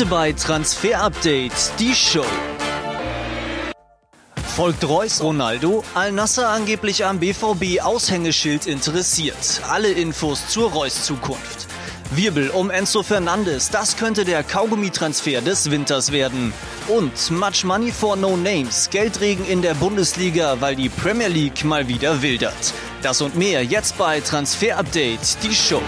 Heute 0.00 0.08
bei 0.08 0.32
Transfer 0.32 0.98
Update 0.98 1.52
die 1.78 1.94
Show. 1.94 2.24
Folgt 4.56 4.88
Reus 4.88 5.22
Ronaldo, 5.22 5.84
Al-Nasser 5.94 6.48
angeblich 6.48 7.04
am 7.04 7.20
BVB 7.20 7.82
Aushängeschild 7.82 8.66
interessiert. 8.66 9.60
Alle 9.68 9.90
Infos 9.90 10.48
zur 10.48 10.72
Reus 10.72 11.04
Zukunft. 11.04 11.66
Wirbel 12.12 12.48
um 12.48 12.70
Enzo 12.70 13.02
Fernandes, 13.02 13.68
das 13.68 13.98
könnte 13.98 14.24
der 14.24 14.42
Kaugummi-Transfer 14.42 15.42
des 15.42 15.70
Winters 15.70 16.12
werden. 16.12 16.54
Und 16.88 17.30
Much 17.30 17.64
Money 17.64 17.92
for 17.92 18.16
No 18.16 18.38
Names, 18.38 18.88
Geldregen 18.88 19.44
in 19.44 19.60
der 19.60 19.74
Bundesliga, 19.74 20.62
weil 20.62 20.76
die 20.76 20.88
Premier 20.88 21.28
League 21.28 21.62
mal 21.62 21.88
wieder 21.88 22.22
wildert. 22.22 22.72
Das 23.02 23.20
und 23.20 23.36
mehr 23.36 23.62
jetzt 23.64 23.98
bei 23.98 24.20
Transfer 24.22 24.78
Update, 24.78 25.36
die 25.42 25.54
Show. 25.54 25.82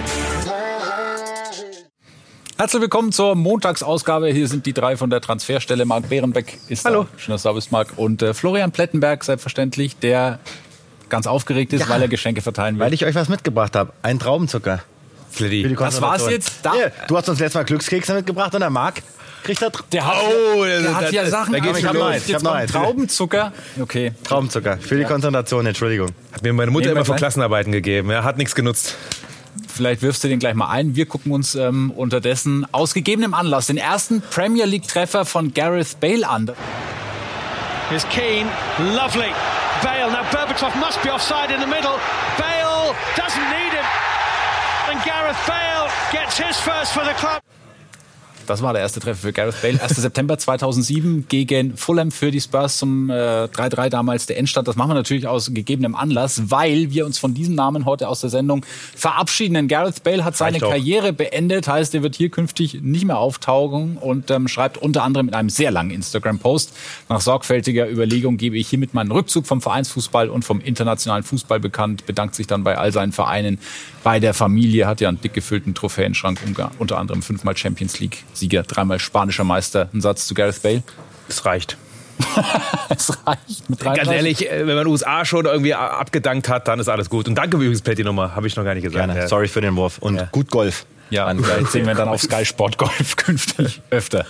Herzlich 2.62 2.80
willkommen 2.82 3.10
zur 3.10 3.34
Montagsausgabe. 3.34 4.28
Hier 4.28 4.46
sind 4.46 4.66
die 4.66 4.72
drei 4.72 4.96
von 4.96 5.10
der 5.10 5.20
Transferstelle. 5.20 5.84
Marc 5.84 6.08
Behrenbeck 6.08 6.58
ist 6.68 6.84
Hallo. 6.84 7.08
da. 7.12 7.18
Schöner 7.18 7.38
Service, 7.38 7.72
Marc. 7.72 7.88
Und 7.96 8.22
äh, 8.22 8.34
Florian 8.34 8.70
Plettenberg, 8.70 9.24
selbstverständlich, 9.24 9.96
der 9.98 10.38
ganz 11.08 11.26
aufgeregt 11.26 11.72
ist, 11.72 11.80
Ja. 11.80 11.88
weil 11.88 12.02
er 12.02 12.06
Geschenke 12.06 12.40
verteilen 12.40 12.76
will. 12.76 12.84
Weil 12.86 12.92
ich 12.94 13.04
euch 13.04 13.16
was 13.16 13.28
mitgebracht 13.28 13.74
habe. 13.74 13.92
Ein 14.02 14.20
Traubenzucker. 14.20 14.78
Für 15.32 15.48
die 15.48 15.74
Das 15.74 16.00
war's 16.00 16.30
jetzt? 16.30 16.52
Da- 16.62 16.72
Hier, 16.74 16.92
du 17.08 17.16
hast 17.16 17.28
uns 17.28 17.40
letztes 17.40 17.54
Mal 17.56 17.64
Glückskekse 17.64 18.14
mitgebracht 18.14 18.54
und 18.54 18.60
der 18.60 18.70
Marc 18.70 19.02
kriegt 19.42 19.60
da 19.60 19.68
der 19.90 20.06
hat, 20.06 20.14
Oh, 20.56 20.62
der 20.62 20.82
da- 20.82 20.94
hat 20.94 21.10
ja 21.12 21.24
da- 21.24 21.30
Sachen. 21.30 21.54
da 21.54 21.58
geht's 21.58 21.70
aber 21.70 21.78
schon 21.80 21.88
hab 21.88 21.94
los. 21.96 22.14
Jetzt 22.14 22.28
Ich 22.28 22.34
hab 22.36 22.42
noch 22.44 22.52
eins. 22.54 22.70
Traubenzucker. 22.70 23.52
Okay. 23.80 24.12
Traubenzucker. 24.22 24.78
Für 24.78 24.96
die 24.96 25.02
Konzentration, 25.04 25.66
Entschuldigung. 25.66 26.10
Hat 26.30 26.44
mir 26.44 26.52
meine 26.52 26.70
Mutter 26.70 26.86
Nehmen 26.86 26.94
wir 26.98 27.00
immer 27.06 27.12
für. 27.12 27.18
Klassenarbeiten 27.18 27.72
gegeben. 27.72 28.08
Ja, 28.12 28.22
hat 28.22 28.38
nichts 28.38 28.54
genutzt. 28.54 28.94
Vielleicht 29.74 30.02
wirfst 30.02 30.22
du 30.22 30.28
den 30.28 30.38
gleich 30.38 30.54
mal 30.54 30.68
ein. 30.68 30.96
Wir 30.96 31.06
gucken 31.06 31.32
uns 31.32 31.54
ähm, 31.54 31.90
unterdessen 31.90 32.66
aus 32.72 32.92
gegebenem 32.92 33.32
Anlass 33.32 33.68
den 33.68 33.78
ersten 33.78 34.20
Premier 34.20 34.66
League-Treffer 34.66 35.24
von 35.24 35.54
Gareth 35.54 35.98
Bale 35.98 36.28
an. 36.28 36.50
Here's 37.88 38.06
Keane, 38.10 38.48
lovely. 38.78 39.32
Bale, 39.82 40.10
now 40.10 40.22
Berbatov 40.30 40.74
must 40.76 41.02
be 41.02 41.10
offside 41.10 41.50
in 41.52 41.60
the 41.60 41.66
middle. 41.66 41.98
Bale 42.38 42.94
doesn't 43.16 43.48
need 43.50 43.72
him. 43.72 43.84
And 44.90 45.02
Gareth 45.04 45.38
Bale 45.46 45.88
gets 46.12 46.38
his 46.38 46.56
first 46.58 46.92
for 46.92 47.04
the 47.04 47.14
club. 47.14 47.42
Das 48.46 48.62
war 48.62 48.72
der 48.72 48.82
erste 48.82 49.00
Treffer 49.00 49.20
für 49.20 49.32
Gareth 49.32 49.60
Bale. 49.62 49.80
1. 49.80 49.96
September 49.96 50.38
2007 50.38 51.26
gegen 51.28 51.76
Fulham 51.76 52.10
für 52.10 52.30
die 52.30 52.40
Spurs 52.40 52.78
zum 52.78 53.10
äh, 53.10 53.14
3-3 53.14 53.88
damals 53.88 54.26
der 54.26 54.38
Endstand. 54.38 54.68
Das 54.68 54.76
machen 54.76 54.90
wir 54.90 54.94
natürlich 54.94 55.26
aus 55.26 55.52
gegebenem 55.52 55.94
Anlass, 55.94 56.50
weil 56.50 56.90
wir 56.90 57.06
uns 57.06 57.18
von 57.18 57.34
diesem 57.34 57.54
Namen 57.54 57.84
heute 57.84 58.08
aus 58.08 58.20
der 58.20 58.30
Sendung 58.30 58.64
verabschieden. 58.96 59.54
Denn 59.54 59.68
Gareth 59.68 60.02
Bale 60.02 60.24
hat 60.24 60.36
seine. 60.36 60.58
Karriere 60.58 61.12
beendet, 61.12 61.68
heißt, 61.68 61.94
er 61.94 62.02
wird 62.02 62.14
hier 62.14 62.30
künftig 62.30 62.80
nicht 62.82 63.04
mehr 63.04 63.18
auftauchen 63.18 63.96
und 63.98 64.30
ähm, 64.30 64.48
schreibt 64.48 64.78
unter 64.78 65.02
anderem 65.02 65.28
in 65.28 65.34
einem 65.34 65.50
sehr 65.50 65.70
langen 65.70 65.90
Instagram-Post. 65.90 66.72
Nach 67.08 67.20
sorgfältiger 67.20 67.90
Überlegung 67.90 68.36
gebe 68.36 68.56
ich 68.56 68.68
hiermit 68.68 68.94
meinen 68.94 69.10
Rückzug 69.10 69.46
vom 69.46 69.60
Vereinsfußball 69.60 70.28
und 70.28 70.44
vom 70.44 70.60
internationalen 70.60 71.22
Fußball 71.22 71.60
bekannt, 71.60 72.06
bedankt 72.06 72.34
sich 72.34 72.46
dann 72.46 72.64
bei 72.64 72.78
all 72.78 72.92
seinen 72.92 73.12
Vereinen, 73.12 73.58
bei 74.02 74.20
der 74.20 74.34
Familie, 74.34 74.86
hat 74.86 75.00
ja 75.00 75.08
einen 75.08 75.20
dick 75.20 75.34
gefüllten 75.34 75.74
Trophäenschrank, 75.74 76.40
unter 76.78 76.98
anderem 76.98 77.22
fünfmal 77.22 77.56
Champions 77.56 78.00
League 78.00 78.24
Sieger, 78.32 78.62
dreimal 78.62 78.98
spanischer 78.98 79.44
Meister. 79.44 79.88
Ein 79.92 80.00
Satz 80.00 80.26
zu 80.26 80.34
Gareth 80.34 80.62
Bale. 80.62 80.82
Es 81.28 81.44
reicht. 81.44 81.76
Es 82.88 83.10
reicht 83.26 83.68
mit 83.70 83.80
Ganz 83.80 83.96
33. 84.00 84.12
ehrlich, 84.16 84.50
äh, 84.50 84.66
wenn 84.66 84.76
man 84.76 84.86
USA 84.86 85.24
schon 85.24 85.46
irgendwie 85.46 85.74
a- 85.74 85.98
abgedankt 85.98 86.48
hat, 86.48 86.68
dann 86.68 86.78
ist 86.78 86.88
alles 86.88 87.08
gut. 87.08 87.26
Und 87.26 87.34
danke 87.36 87.56
übrigens, 87.56 87.80
Plätti 87.80 88.04
nochmal. 88.04 88.34
Habe 88.36 88.46
ich 88.46 88.54
noch 88.56 88.64
gar 88.64 88.74
nicht 88.74 88.84
gesagt. 88.84 89.06
Gerne. 89.06 89.18
Ja. 89.20 89.28
Sorry 89.28 89.48
für 89.48 89.60
den 89.62 89.74
Wurf. 89.76 89.98
Und 89.98 90.16
Ja. 90.16 90.28
gut 90.30 90.50
Golf. 90.50 90.84
Ja, 91.10 91.24
Mann. 91.26 91.42
vielleicht 91.42 91.72
sehen 91.72 91.86
wir 91.86 91.94
dann 91.94 92.08
auf 92.08 92.20
Sky 92.22 92.44
Sport 92.44 92.76
Golf 92.78 93.16
künftig 93.16 93.80
öfter. 93.90 94.26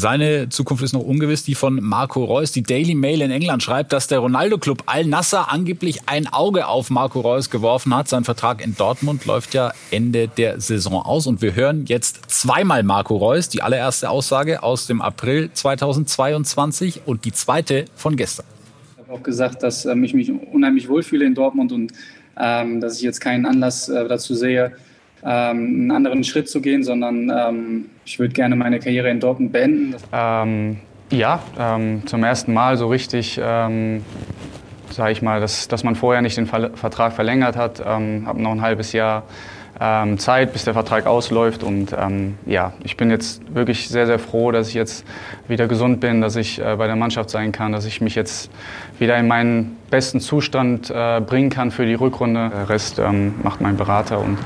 Seine 0.00 0.48
Zukunft 0.48 0.84
ist 0.84 0.92
noch 0.92 1.02
ungewiss, 1.02 1.42
die 1.42 1.56
von 1.56 1.82
Marco 1.82 2.22
Reus. 2.22 2.52
Die 2.52 2.62
Daily 2.62 2.94
Mail 2.94 3.20
in 3.20 3.32
England 3.32 3.64
schreibt, 3.64 3.92
dass 3.92 4.06
der 4.06 4.20
Ronaldo-Club 4.20 4.84
Al-Nasser 4.86 5.50
angeblich 5.50 6.02
ein 6.06 6.28
Auge 6.28 6.68
auf 6.68 6.88
Marco 6.88 7.18
Reus 7.18 7.50
geworfen 7.50 7.92
hat. 7.92 8.06
Sein 8.06 8.22
Vertrag 8.22 8.64
in 8.64 8.76
Dortmund 8.76 9.24
läuft 9.24 9.54
ja 9.54 9.72
Ende 9.90 10.28
der 10.28 10.60
Saison 10.60 11.02
aus. 11.02 11.26
Und 11.26 11.42
wir 11.42 11.56
hören 11.56 11.84
jetzt 11.86 12.30
zweimal 12.30 12.84
Marco 12.84 13.16
Reus. 13.16 13.48
Die 13.48 13.60
allererste 13.60 14.08
Aussage 14.08 14.62
aus 14.62 14.86
dem 14.86 15.02
April 15.02 15.50
2022 15.52 17.00
und 17.04 17.24
die 17.24 17.32
zweite 17.32 17.86
von 17.96 18.14
gestern. 18.14 18.46
Ich 18.92 19.02
habe 19.02 19.18
auch 19.18 19.22
gesagt, 19.24 19.64
dass 19.64 19.84
ähm, 19.84 20.04
ich 20.04 20.14
mich 20.14 20.30
unheimlich 20.30 20.88
wohlfühle 20.88 21.26
in 21.26 21.34
Dortmund 21.34 21.72
und 21.72 21.92
ähm, 22.38 22.80
dass 22.80 22.98
ich 22.98 23.02
jetzt 23.02 23.18
keinen 23.18 23.46
Anlass 23.46 23.88
äh, 23.88 24.06
dazu 24.06 24.36
sehe, 24.36 24.76
einen 25.26 25.90
anderen 25.90 26.24
Schritt 26.24 26.48
zu 26.48 26.60
gehen, 26.60 26.82
sondern 26.84 27.30
ähm, 27.30 27.86
ich 28.04 28.18
würde 28.18 28.34
gerne 28.34 28.56
meine 28.56 28.78
Karriere 28.78 29.10
in 29.10 29.20
Dortmund 29.20 29.52
beenden. 29.52 29.96
Ähm, 30.12 30.78
ja, 31.10 31.42
ähm, 31.58 32.06
zum 32.06 32.22
ersten 32.22 32.52
Mal 32.52 32.76
so 32.76 32.88
richtig, 32.88 33.40
ähm, 33.42 34.04
sage 34.90 35.12
ich 35.12 35.22
mal, 35.22 35.40
dass, 35.40 35.68
dass 35.68 35.84
man 35.84 35.94
vorher 35.94 36.22
nicht 36.22 36.36
den 36.36 36.46
Ver 36.46 36.70
Vertrag 36.74 37.12
verlängert 37.12 37.56
hat. 37.56 37.82
Ähm, 37.84 38.24
habe 38.26 38.42
noch 38.42 38.52
ein 38.52 38.62
halbes 38.62 38.92
Jahr 38.92 39.24
ähm, 39.80 40.18
Zeit, 40.18 40.52
bis 40.52 40.64
der 40.64 40.74
Vertrag 40.74 41.06
ausläuft. 41.06 41.62
Und 41.62 41.94
ähm, 41.98 42.38
ja, 42.46 42.72
ich 42.82 42.96
bin 42.96 43.10
jetzt 43.10 43.54
wirklich 43.54 43.88
sehr, 43.88 44.06
sehr 44.06 44.18
froh, 44.18 44.50
dass 44.50 44.68
ich 44.68 44.74
jetzt 44.74 45.04
wieder 45.46 45.68
gesund 45.68 46.00
bin, 46.00 46.20
dass 46.20 46.36
ich 46.36 46.60
äh, 46.60 46.76
bei 46.76 46.86
der 46.86 46.96
Mannschaft 46.96 47.30
sein 47.30 47.52
kann, 47.52 47.72
dass 47.72 47.84
ich 47.84 48.00
mich 48.00 48.14
jetzt 48.14 48.50
wieder 48.98 49.16
in 49.16 49.28
meinen 49.28 49.76
besten 49.90 50.20
Zustand 50.20 50.90
äh, 50.90 51.20
bringen 51.20 51.50
kann 51.50 51.70
für 51.70 51.86
die 51.86 51.94
Rückrunde. 51.94 52.50
Der 52.50 52.68
Rest 52.68 52.98
ähm, 52.98 53.34
macht 53.42 53.60
mein 53.60 53.76
Berater 53.76 54.18
und 54.18 54.38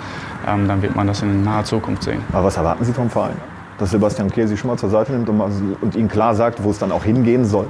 ähm, 0.46 0.68
dann 0.68 0.82
wird 0.82 0.96
man 0.96 1.06
das 1.06 1.22
in 1.22 1.44
naher 1.44 1.64
Zukunft 1.64 2.02
sehen. 2.02 2.22
Aber 2.32 2.44
was 2.44 2.56
erwarten 2.56 2.84
Sie 2.84 2.92
vom 2.92 3.10
Verein? 3.10 3.36
Dass 3.78 3.90
Sebastian 3.90 4.30
Kehl 4.30 4.46
Sie 4.46 4.56
schon 4.56 4.68
mal 4.68 4.76
zur 4.76 4.90
Seite 4.90 5.12
nimmt 5.12 5.28
und, 5.28 5.36
mal, 5.36 5.50
und 5.80 5.96
Ihnen 5.96 6.08
klar 6.08 6.34
sagt, 6.34 6.62
wo 6.62 6.70
es 6.70 6.78
dann 6.78 6.92
auch 6.92 7.04
hingehen 7.04 7.44
soll? 7.44 7.66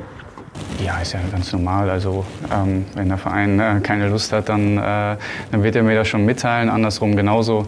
Ja, 0.84 0.98
ist 0.98 1.12
ja 1.12 1.20
ganz 1.30 1.52
normal. 1.52 1.88
Also 1.90 2.24
ähm, 2.52 2.84
wenn 2.94 3.08
der 3.08 3.18
Verein 3.18 3.60
äh, 3.60 3.80
keine 3.82 4.08
Lust 4.08 4.32
hat, 4.32 4.48
dann, 4.48 4.78
äh, 4.78 5.16
dann 5.50 5.62
wird 5.62 5.76
er 5.76 5.82
mir 5.82 5.94
das 5.94 6.08
schon 6.08 6.24
mitteilen. 6.24 6.68
Andersrum 6.68 7.14
genauso. 7.16 7.66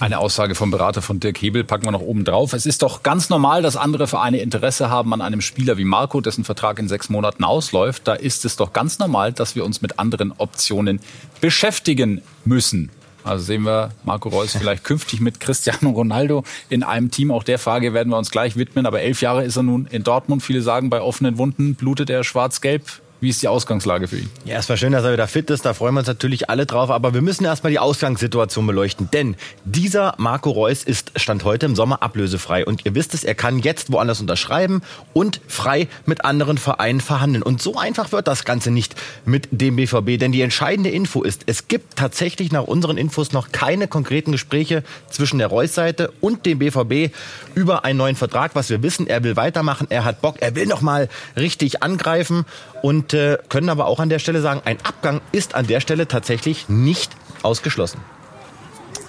Eine 0.00 0.18
Aussage 0.18 0.56
vom 0.56 0.70
Berater 0.72 1.02
von 1.02 1.20
Dirk 1.20 1.40
Hebel 1.40 1.62
packen 1.62 1.84
wir 1.84 1.92
noch 1.92 2.00
oben 2.00 2.24
drauf. 2.24 2.52
Es 2.52 2.66
ist 2.66 2.82
doch 2.82 3.04
ganz 3.04 3.30
normal, 3.30 3.62
dass 3.62 3.76
andere 3.76 4.08
Vereine 4.08 4.38
Interesse 4.38 4.90
haben 4.90 5.12
an 5.14 5.20
einem 5.20 5.40
Spieler 5.40 5.78
wie 5.78 5.84
Marco, 5.84 6.20
dessen 6.20 6.42
Vertrag 6.42 6.80
in 6.80 6.88
sechs 6.88 7.08
Monaten 7.08 7.44
ausläuft. 7.44 8.08
Da 8.08 8.14
ist 8.14 8.44
es 8.44 8.56
doch 8.56 8.72
ganz 8.72 8.98
normal, 8.98 9.32
dass 9.32 9.54
wir 9.54 9.64
uns 9.64 9.82
mit 9.82 10.00
anderen 10.00 10.32
Optionen 10.36 11.00
beschäftigen 11.40 12.22
müssen. 12.44 12.90
Also 13.24 13.44
sehen 13.44 13.62
wir 13.62 13.90
Marco 14.04 14.28
Reus 14.28 14.54
vielleicht 14.56 14.84
künftig 14.84 15.20
mit 15.20 15.40
Cristiano 15.40 15.90
Ronaldo 15.90 16.44
in 16.68 16.82
einem 16.82 17.10
Team. 17.10 17.30
Auch 17.30 17.42
der 17.42 17.58
Frage 17.58 17.94
werden 17.94 18.10
wir 18.10 18.18
uns 18.18 18.30
gleich 18.30 18.56
widmen. 18.56 18.84
Aber 18.84 19.00
elf 19.00 19.22
Jahre 19.22 19.44
ist 19.44 19.56
er 19.56 19.62
nun 19.62 19.86
in 19.86 20.04
Dortmund. 20.04 20.42
Viele 20.42 20.60
sagen, 20.60 20.90
bei 20.90 21.00
offenen 21.00 21.38
Wunden 21.38 21.74
blutet 21.74 22.10
er 22.10 22.22
schwarz-gelb. 22.22 23.00
Wie 23.24 23.30
ist 23.30 23.40
die 23.40 23.48
Ausgangslage 23.48 24.06
für 24.06 24.18
ihn? 24.18 24.28
Ja, 24.44 24.56
erstmal 24.56 24.76
schön, 24.76 24.92
dass 24.92 25.02
er 25.02 25.14
wieder 25.14 25.26
fit 25.26 25.48
ist. 25.48 25.64
Da 25.64 25.72
freuen 25.72 25.94
wir 25.94 26.00
uns 26.00 26.08
natürlich 26.08 26.50
alle 26.50 26.66
drauf. 26.66 26.90
Aber 26.90 27.14
wir 27.14 27.22
müssen 27.22 27.46
erstmal 27.46 27.70
die 27.70 27.78
Ausgangssituation 27.78 28.66
beleuchten. 28.66 29.08
Denn 29.14 29.36
dieser 29.64 30.14
Marco 30.18 30.50
Reus 30.50 30.84
ist 30.84 31.10
Stand 31.16 31.42
heute 31.42 31.64
im 31.64 31.74
Sommer 31.74 32.02
ablösefrei. 32.02 32.66
Und 32.66 32.84
ihr 32.84 32.94
wisst 32.94 33.14
es, 33.14 33.24
er 33.24 33.34
kann 33.34 33.60
jetzt 33.60 33.90
woanders 33.90 34.20
unterschreiben 34.20 34.82
und 35.14 35.40
frei 35.48 35.88
mit 36.04 36.26
anderen 36.26 36.58
Vereinen 36.58 37.00
verhandeln. 37.00 37.42
Und 37.42 37.62
so 37.62 37.78
einfach 37.78 38.12
wird 38.12 38.28
das 38.28 38.44
Ganze 38.44 38.70
nicht 38.70 38.94
mit 39.24 39.48
dem 39.52 39.76
BVB. 39.76 40.18
Denn 40.18 40.30
die 40.30 40.42
entscheidende 40.42 40.90
Info 40.90 41.22
ist, 41.22 41.44
es 41.46 41.66
gibt 41.66 41.96
tatsächlich 41.96 42.52
nach 42.52 42.64
unseren 42.64 42.98
Infos 42.98 43.32
noch 43.32 43.52
keine 43.52 43.88
konkreten 43.88 44.32
Gespräche 44.32 44.84
zwischen 45.08 45.38
der 45.38 45.46
Reus-Seite 45.46 46.12
und 46.20 46.44
dem 46.44 46.58
BVB 46.58 47.10
über 47.54 47.86
einen 47.86 47.96
neuen 47.96 48.16
Vertrag. 48.16 48.50
Was 48.54 48.68
wir 48.68 48.82
wissen, 48.82 49.06
er 49.06 49.24
will 49.24 49.36
weitermachen, 49.36 49.86
er 49.88 50.04
hat 50.04 50.20
Bock, 50.20 50.42
er 50.42 50.54
will 50.54 50.66
noch 50.66 50.82
mal 50.82 51.08
richtig 51.38 51.82
angreifen 51.82 52.44
und 52.82 53.13
äh, 53.14 53.38
können 53.48 53.68
aber 53.68 53.86
auch 53.86 54.00
an 54.00 54.08
der 54.08 54.18
Stelle 54.18 54.40
sagen, 54.40 54.62
ein 54.64 54.78
Abgang 54.84 55.20
ist 55.32 55.54
an 55.54 55.66
der 55.66 55.80
Stelle 55.80 56.08
tatsächlich 56.08 56.68
nicht 56.68 57.12
ausgeschlossen. 57.42 58.00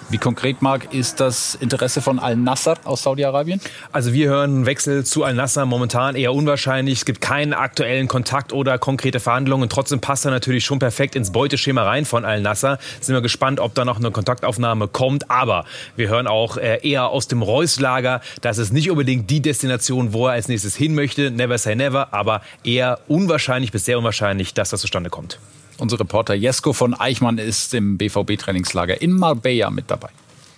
Wie 0.08 0.18
konkret, 0.18 0.62
Marc, 0.62 0.94
ist 0.94 1.18
das 1.18 1.56
Interesse 1.56 2.00
von 2.00 2.20
Al-Nassr 2.20 2.76
aus 2.84 3.02
Saudi-Arabien? 3.02 3.60
Also 3.90 4.12
wir 4.12 4.28
hören 4.28 4.50
einen 4.50 4.66
Wechsel 4.66 5.04
zu 5.04 5.24
Al-Nassr 5.24 5.66
momentan 5.66 6.14
eher 6.14 6.32
unwahrscheinlich. 6.32 6.98
Es 6.98 7.04
gibt 7.04 7.20
keinen 7.20 7.52
aktuellen 7.52 8.06
Kontakt 8.06 8.52
oder 8.52 8.78
konkrete 8.78 9.18
Verhandlungen. 9.18 9.68
Trotzdem 9.68 10.00
passt 10.00 10.24
er 10.24 10.30
natürlich 10.30 10.64
schon 10.64 10.78
perfekt 10.78 11.16
ins 11.16 11.32
Beuteschema 11.32 11.82
rein 11.82 12.04
von 12.04 12.24
Al-Nassr. 12.24 12.78
Sind 13.00 13.16
wir 13.16 13.20
gespannt, 13.20 13.58
ob 13.58 13.74
da 13.74 13.84
noch 13.84 13.96
eine 13.96 14.12
Kontaktaufnahme 14.12 14.86
kommt. 14.86 15.28
Aber 15.28 15.64
wir 15.96 16.08
hören 16.08 16.28
auch 16.28 16.56
äh, 16.56 16.88
eher 16.88 17.08
aus 17.08 17.26
dem 17.26 17.42
Reus-Lager. 17.42 18.20
Das 18.42 18.58
ist 18.58 18.72
nicht 18.72 18.92
unbedingt 18.92 19.28
die 19.28 19.40
Destination, 19.40 20.12
wo 20.12 20.28
er 20.28 20.34
als 20.34 20.46
nächstes 20.46 20.76
hin 20.76 20.94
möchte. 20.94 21.32
Never 21.32 21.58
say 21.58 21.74
never. 21.74 22.14
Aber 22.14 22.42
eher 22.62 23.00
unwahrscheinlich 23.08 23.72
bis 23.72 23.84
sehr 23.84 23.98
unwahrscheinlich, 23.98 24.54
dass 24.54 24.70
das 24.70 24.82
zustande 24.82 25.10
kommt. 25.10 25.40
Unser 25.78 26.00
Reporter 26.00 26.34
Jesko 26.34 26.72
von 26.72 26.94
Eichmann 26.94 27.38
ist 27.38 27.74
im 27.74 27.98
BVB-Trainingslager 27.98 29.00
in 29.00 29.12
Marbella 29.12 29.70
mit 29.70 29.90
dabei. 29.90 30.08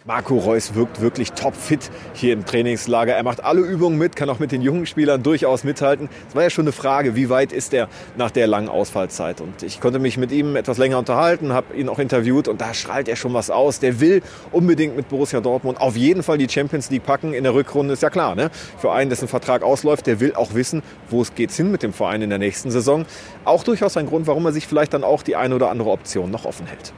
Marco 0.09 0.39
Reus 0.39 0.75
wirkt 0.75 1.03
wirklich 1.03 1.33
topfit 1.33 1.91
hier 2.15 2.33
im 2.33 2.47
Trainingslager. 2.47 3.15
Er 3.15 3.23
macht 3.23 3.45
alle 3.45 3.61
Übungen 3.61 3.99
mit, 3.99 4.17
kann 4.17 4.31
auch 4.31 4.39
mit 4.39 4.53
den 4.53 4.63
jungen 4.63 4.87
Spielern 4.87 5.23
durchaus 5.23 5.65
mithalten. 5.65 6.09
Es 6.31 6.35
war 6.35 6.45
ja 6.45 6.49
schon 6.49 6.65
eine 6.65 6.73
Frage, 6.73 7.15
wie 7.15 7.29
weit 7.29 7.53
ist 7.53 7.75
er 7.75 7.91
nach 8.17 8.31
der 8.31 8.47
langen 8.47 8.71
Ausfallzeit? 8.71 9.43
Und 9.43 9.63
ich 9.63 9.83
konnte 9.83 9.99
mich 9.99 10.17
mit 10.17 10.33
ihm 10.33 10.57
etwas 10.57 10.79
länger 10.79 10.97
unterhalten, 10.97 11.53
habe 11.53 11.77
ihn 11.77 11.91
auch 11.91 11.99
interviewt 11.99 12.49
und 12.49 12.59
da 12.63 12.73
strahlt 12.73 13.07
er 13.07 13.17
schon 13.17 13.35
was 13.35 13.51
aus. 13.51 13.81
Der 13.81 14.01
will 14.01 14.23
unbedingt 14.51 14.97
mit 14.97 15.11
Borussia 15.11 15.43
Dortmund 15.43 15.79
auf 15.79 15.95
jeden 15.95 16.23
Fall 16.23 16.39
die 16.39 16.49
Champions 16.49 16.89
League 16.89 17.05
packen. 17.05 17.35
In 17.35 17.45
der 17.45 17.53
Rückrunde 17.53 17.93
ist 17.93 18.03
ja 18.03 18.09
klar, 18.09 18.35
ne? 18.35 18.51
Für 18.79 18.93
einen, 18.93 19.11
dessen 19.11 19.29
Vertrag 19.29 19.63
ausläuft, 19.63 20.07
der 20.07 20.21
will 20.21 20.35
auch 20.35 20.55
wissen, 20.55 20.83
wo 21.11 21.21
es 21.21 21.35
geht 21.35 21.51
hin 21.51 21.71
mit 21.71 21.83
dem 21.83 21.93
Verein 21.93 22.23
in 22.23 22.31
der 22.31 22.39
nächsten 22.39 22.71
Saison. 22.71 23.05
Auch 23.45 23.63
durchaus 23.63 23.99
ein 23.99 24.07
Grund, 24.07 24.27
warum 24.27 24.47
er 24.47 24.53
sich 24.53 24.67
vielleicht 24.67 24.95
dann 24.95 25.05
auch 25.05 25.23
die 25.23 25.37
eine 25.37 25.55
oder 25.55 25.69
andere 25.69 25.91
Option 25.91 26.31
noch 26.31 26.47
offen 26.47 26.65
hält. 26.65 26.95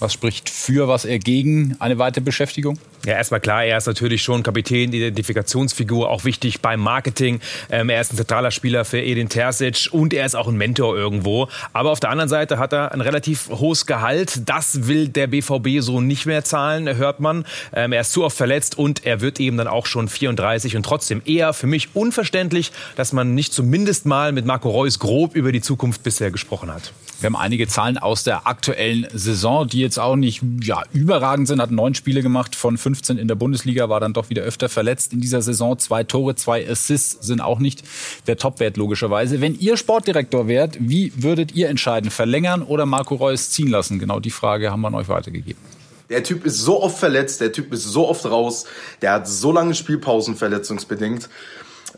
Was 0.00 0.14
spricht 0.14 0.48
für, 0.48 0.88
was 0.88 1.04
er 1.04 1.18
gegen 1.18 1.76
eine 1.78 1.98
weitere 1.98 2.22
Beschäftigung? 2.22 2.78
Ja, 3.04 3.12
erstmal 3.12 3.40
klar, 3.40 3.64
er 3.64 3.76
ist 3.76 3.86
natürlich 3.86 4.22
schon 4.22 4.42
Kapitän, 4.42 4.92
Identifikationsfigur, 4.92 6.08
auch 6.08 6.24
wichtig 6.24 6.60
beim 6.60 6.80
Marketing. 6.80 7.40
Ähm, 7.70 7.90
er 7.90 8.00
ist 8.00 8.12
ein 8.12 8.16
zentraler 8.16 8.50
Spieler 8.50 8.86
für 8.86 8.98
Edin 8.98 9.28
Terzic 9.28 9.88
und 9.92 10.14
er 10.14 10.24
ist 10.24 10.34
auch 10.34 10.48
ein 10.48 10.56
Mentor 10.56 10.96
irgendwo. 10.96 11.48
Aber 11.74 11.90
auf 11.90 12.00
der 12.00 12.10
anderen 12.10 12.30
Seite 12.30 12.58
hat 12.58 12.72
er 12.72 12.92
ein 12.92 13.02
relativ 13.02 13.50
hohes 13.50 13.84
Gehalt. 13.84 14.48
Das 14.48 14.86
will 14.86 15.08
der 15.08 15.26
BVB 15.26 15.80
so 15.80 16.00
nicht 16.00 16.24
mehr 16.24 16.44
zahlen, 16.44 16.96
hört 16.96 17.20
man. 17.20 17.44
Ähm, 17.74 17.92
er 17.92 18.00
ist 18.00 18.12
zu 18.12 18.24
oft 18.24 18.36
verletzt 18.36 18.78
und 18.78 19.04
er 19.04 19.20
wird 19.20 19.38
eben 19.38 19.58
dann 19.58 19.68
auch 19.68 19.84
schon 19.84 20.08
34 20.08 20.76
und 20.76 20.82
trotzdem 20.82 21.20
eher 21.26 21.52
für 21.52 21.66
mich 21.66 21.94
unverständlich, 21.94 22.72
dass 22.96 23.12
man 23.12 23.34
nicht 23.34 23.52
zumindest 23.52 24.06
mal 24.06 24.32
mit 24.32 24.46
Marco 24.46 24.70
Reus 24.70 24.98
grob 24.98 25.34
über 25.34 25.52
die 25.52 25.60
Zukunft 25.60 26.02
bisher 26.02 26.30
gesprochen 26.30 26.72
hat. 26.72 26.92
Wir 27.20 27.26
haben 27.26 27.36
einige 27.36 27.68
Zahlen 27.68 27.98
aus 27.98 28.24
der 28.24 28.46
aktuellen 28.46 29.06
Saison, 29.12 29.68
die 29.68 29.80
jetzt 29.80 29.98
auch 29.98 30.16
nicht 30.16 30.42
ja, 30.62 30.82
überragend 30.94 31.48
sind. 31.48 31.60
Hat 31.60 31.70
neun 31.70 31.94
Spiele 31.94 32.22
gemacht 32.22 32.56
von 32.56 32.78
15 32.78 33.18
in 33.18 33.28
der 33.28 33.34
Bundesliga, 33.34 33.90
war 33.90 34.00
dann 34.00 34.14
doch 34.14 34.30
wieder 34.30 34.42
öfter 34.42 34.70
verletzt 34.70 35.12
in 35.12 35.20
dieser 35.20 35.42
Saison. 35.42 35.78
Zwei 35.78 36.02
Tore, 36.02 36.34
zwei 36.34 36.66
Assists 36.66 37.26
sind 37.26 37.42
auch 37.42 37.58
nicht 37.58 37.84
der 38.26 38.38
Topwert 38.38 38.78
logischerweise. 38.78 39.42
Wenn 39.42 39.58
ihr 39.58 39.76
Sportdirektor 39.76 40.48
wärt, 40.48 40.78
wie 40.80 41.12
würdet 41.14 41.52
ihr 41.54 41.68
entscheiden? 41.68 42.10
Verlängern 42.10 42.62
oder 42.62 42.86
Marco 42.86 43.16
Reus 43.16 43.50
ziehen 43.50 43.68
lassen? 43.68 43.98
Genau 43.98 44.18
die 44.18 44.30
Frage 44.30 44.70
haben 44.70 44.80
wir 44.80 44.88
an 44.88 44.94
euch 44.94 45.08
weitergegeben. 45.08 45.60
Der 46.08 46.24
Typ 46.24 46.46
ist 46.46 46.58
so 46.58 46.82
oft 46.82 46.98
verletzt, 46.98 47.42
der 47.42 47.52
Typ 47.52 47.70
ist 47.72 47.84
so 47.84 48.08
oft 48.08 48.24
raus, 48.24 48.64
der 49.02 49.12
hat 49.12 49.28
so 49.28 49.52
lange 49.52 49.74
Spielpausen 49.74 50.36
verletzungsbedingt 50.36 51.28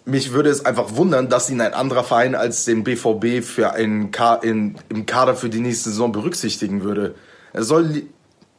mich 0.04 0.32
würde 0.32 0.50
es 0.50 0.64
einfach 0.64 0.96
wundern, 0.96 1.28
dass 1.28 1.50
ihn 1.50 1.60
ein 1.60 1.74
anderer 1.74 2.04
Verein 2.04 2.34
als 2.34 2.64
den 2.64 2.84
BVB 2.84 3.44
für 3.44 3.72
einen 3.72 4.10
Ka 4.10 4.34
in, 4.36 4.76
im 4.88 5.06
Kader 5.06 5.34
für 5.34 5.48
die 5.48 5.60
nächste 5.60 5.90
Saison 5.90 6.12
berücksichtigen 6.12 6.82
würde. 6.82 7.14
Er 7.52 7.62
soll, 7.62 8.02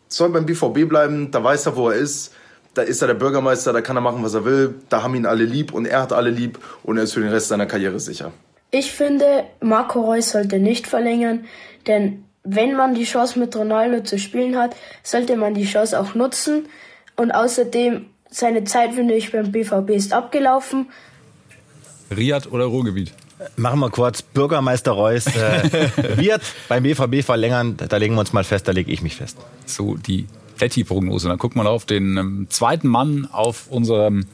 soll 0.08 0.30
beim 0.30 0.46
BVB 0.46 0.88
bleiben, 0.88 1.32
da 1.32 1.44
weiß 1.44 1.66
er, 1.68 1.76
wo 1.76 1.90
er 1.90 1.98
ist. 1.98 2.34
Da 2.74 2.82
ist 2.82 3.02
er 3.02 3.08
der 3.08 3.14
Bürgermeister, 3.14 3.72
da 3.72 3.82
kann 3.82 3.98
er 3.98 4.02
machen, 4.02 4.24
was 4.24 4.34
er 4.34 4.46
will. 4.46 4.76
Da 4.90 5.04
haben 5.04 5.14
ihn 5.16 5.26
alle 5.26 5.44
lieb 5.44 5.74
und 5.74 5.86
er 5.86 6.02
hat 6.02 6.14
alle 6.14 6.32
lieb 6.32 6.60
und 6.84 6.98
er 6.98 7.04
ist 7.04 7.14
für 7.14 7.20
den 7.20 7.30
Rest 7.30 7.50
seiner 7.50 7.68
Karriere 7.68 8.00
sicher. 8.00 8.32
Ich 8.72 8.92
finde, 8.92 9.44
Marco 9.62 10.02
Reus 10.02 10.32
sollte 10.32 10.58
nicht 10.58 10.88
verlängern, 10.88 11.46
denn 11.86 12.24
wenn 12.44 12.76
man 12.76 12.96
die 12.96 13.06
Chance 13.06 13.40
mit 13.40 13.56
Ronaldo 13.56 14.02
zu 14.02 14.18
spielen 14.18 14.58
hat, 14.58 14.76
sollte 15.04 15.38
man 15.38 15.54
die 15.54 15.66
Chance 15.66 16.00
auch 16.00 16.16
nutzen. 16.16 16.68
Und 17.16 17.32
außerdem, 17.32 18.08
seine 18.30 18.64
Zeit, 18.64 18.94
finde 18.94 19.14
ich, 19.14 19.32
beim 19.32 19.52
BVB 19.52 19.92
ist 19.92 20.12
abgelaufen. 20.12 20.90
Riad 22.18 22.52
oder 22.52 22.66
Ruhrgebiet? 22.66 23.14
Machen 23.56 23.80
wir 23.80 23.90
kurz. 23.90 24.22
Bürgermeister 24.22 24.92
Reus 24.92 25.28
äh, 25.28 25.90
wird 26.18 26.42
beim 26.70 26.84
BVB 26.84 27.24
verlängern. 27.26 27.76
Da 27.78 27.98
legen 27.98 28.16
wir 28.16 28.22
uns 28.22 28.34
mal 28.34 28.44
fest, 28.44 28.68
da 28.68 28.72
lege 28.72 28.92
ich 28.92 29.02
mich 29.02 29.16
fest. 29.16 29.38
So 29.66 29.96
die 29.96 30.28
Fetti-Prognose. 30.56 31.28
Dann 31.28 31.38
gucken 31.38 31.62
wir 31.62 31.70
auf 31.70 31.86
den 31.86 32.18
ähm, 32.18 32.48
zweiten 32.50 32.88
Mann 32.88 33.28
auf 33.32 33.68
unserem 33.70 34.26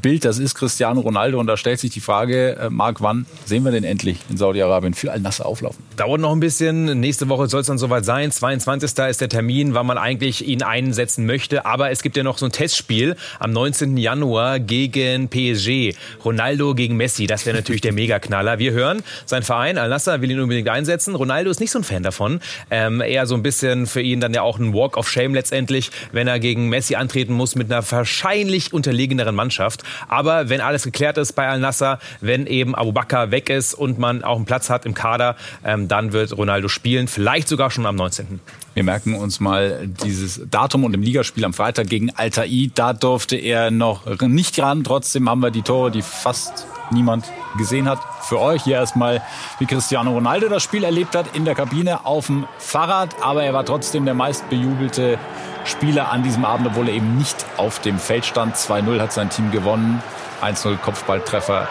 Bild, 0.00 0.24
das 0.24 0.38
ist 0.38 0.54
Cristiano 0.54 1.00
Ronaldo. 1.00 1.38
Und 1.38 1.46
da 1.46 1.56
stellt 1.56 1.80
sich 1.80 1.90
die 1.90 2.00
Frage, 2.00 2.56
äh, 2.56 2.70
Marc, 2.70 3.00
wann 3.00 3.26
sehen 3.44 3.64
wir 3.64 3.72
denn 3.72 3.84
endlich 3.84 4.18
in 4.30 4.36
Saudi-Arabien 4.36 4.94
für 4.94 5.12
Al-Nasser 5.12 5.46
auflaufen? 5.46 5.84
Dauert 5.96 6.20
noch 6.20 6.32
ein 6.32 6.40
bisschen. 6.40 7.00
Nächste 7.00 7.28
Woche 7.28 7.48
soll 7.48 7.60
es 7.60 7.66
dann 7.66 7.78
soweit 7.78 8.04
sein. 8.04 8.30
22. 8.30 8.98
ist 9.08 9.20
der 9.20 9.28
Termin, 9.28 9.74
wann 9.74 9.86
man 9.86 9.98
eigentlich 9.98 10.46
ihn 10.46 10.62
einsetzen 10.62 11.26
möchte. 11.26 11.66
Aber 11.66 11.90
es 11.90 12.02
gibt 12.02 12.16
ja 12.16 12.22
noch 12.22 12.38
so 12.38 12.46
ein 12.46 12.52
Testspiel 12.52 13.16
am 13.38 13.52
19. 13.52 13.96
Januar 13.96 14.60
gegen 14.60 15.28
PSG. 15.28 15.94
Ronaldo 16.24 16.74
gegen 16.74 16.96
Messi. 16.96 17.26
Das 17.26 17.44
wäre 17.44 17.56
natürlich 17.56 17.82
der 17.82 17.92
Megaknaller. 17.92 18.58
Wir 18.58 18.72
hören, 18.72 19.02
sein 19.26 19.42
Verein 19.42 19.78
Al-Nasser 19.78 20.22
will 20.22 20.30
ihn 20.30 20.40
unbedingt 20.40 20.68
einsetzen. 20.68 21.14
Ronaldo 21.14 21.50
ist 21.50 21.60
nicht 21.60 21.70
so 21.70 21.78
ein 21.78 21.84
Fan 21.84 22.02
davon. 22.02 22.40
Ähm, 22.70 23.00
eher 23.00 23.26
so 23.26 23.34
ein 23.34 23.42
bisschen 23.42 23.86
für 23.86 24.00
ihn 24.00 24.20
dann 24.20 24.32
ja 24.32 24.42
auch 24.42 24.58
ein 24.58 24.72
Walk 24.72 24.96
of 24.96 25.10
Shame 25.10 25.34
letztendlich, 25.34 25.90
wenn 26.12 26.28
er 26.28 26.40
gegen 26.40 26.68
Messi 26.68 26.94
antreten 26.94 27.34
muss 27.34 27.54
mit 27.54 27.70
einer 27.70 27.82
wahrscheinlich 27.90 28.72
unterlegeneren 28.72 29.34
Mannschaft. 29.34 29.81
Aber 30.08 30.48
wenn 30.48 30.60
alles 30.60 30.84
geklärt 30.84 31.18
ist 31.18 31.32
bei 31.32 31.48
Al-Nassr, 31.48 31.98
wenn 32.20 32.46
eben 32.46 32.74
Abu 32.74 32.92
Bakr 32.92 33.30
weg 33.30 33.50
ist 33.50 33.74
und 33.74 33.98
man 33.98 34.24
auch 34.24 34.36
einen 34.36 34.44
Platz 34.44 34.70
hat 34.70 34.86
im 34.86 34.94
Kader, 34.94 35.36
ähm, 35.64 35.88
dann 35.88 36.12
wird 36.12 36.36
Ronaldo 36.36 36.68
spielen, 36.68 37.08
vielleicht 37.08 37.48
sogar 37.48 37.70
schon 37.70 37.86
am 37.86 37.96
19. 37.96 38.40
Wir 38.74 38.84
merken 38.84 39.14
uns 39.14 39.38
mal 39.38 39.86
dieses 39.86 40.40
Datum 40.50 40.84
und 40.84 40.94
im 40.94 41.02
Ligaspiel 41.02 41.44
am 41.44 41.52
Freitag 41.52 41.88
gegen 41.88 42.10
Altai. 42.10 42.70
Da 42.74 42.94
durfte 42.94 43.36
er 43.36 43.70
noch 43.70 44.06
nicht 44.22 44.58
ran. 44.60 44.82
Trotzdem 44.82 45.28
haben 45.28 45.40
wir 45.40 45.50
die 45.50 45.62
Tore, 45.62 45.90
die 45.90 46.02
fast 46.02 46.66
niemand 46.92 47.26
gesehen 47.56 47.88
hat. 47.88 47.98
Für 48.22 48.40
euch 48.40 48.62
hier 48.62 48.76
erstmal, 48.76 49.22
wie 49.58 49.66
Cristiano 49.66 50.12
Ronaldo 50.12 50.48
das 50.48 50.62
Spiel 50.62 50.84
erlebt 50.84 51.16
hat, 51.16 51.34
in 51.34 51.44
der 51.44 51.54
Kabine 51.54 52.04
auf 52.04 52.26
dem 52.26 52.46
Fahrrad. 52.58 53.16
Aber 53.22 53.42
er 53.42 53.54
war 53.54 53.64
trotzdem 53.64 54.04
der 54.04 54.14
meistbejubelte 54.14 55.18
Spieler 55.64 56.10
an 56.10 56.22
diesem 56.22 56.44
Abend, 56.44 56.66
obwohl 56.68 56.88
er 56.88 56.94
eben 56.94 57.16
nicht 57.16 57.44
auf 57.56 57.80
dem 57.80 57.98
Feld 57.98 58.26
stand. 58.26 58.56
2-0 58.56 59.00
hat 59.00 59.12
sein 59.12 59.30
Team 59.30 59.50
gewonnen. 59.50 60.02
1-0 60.42 60.76
Kopfballtreffer 60.76 61.68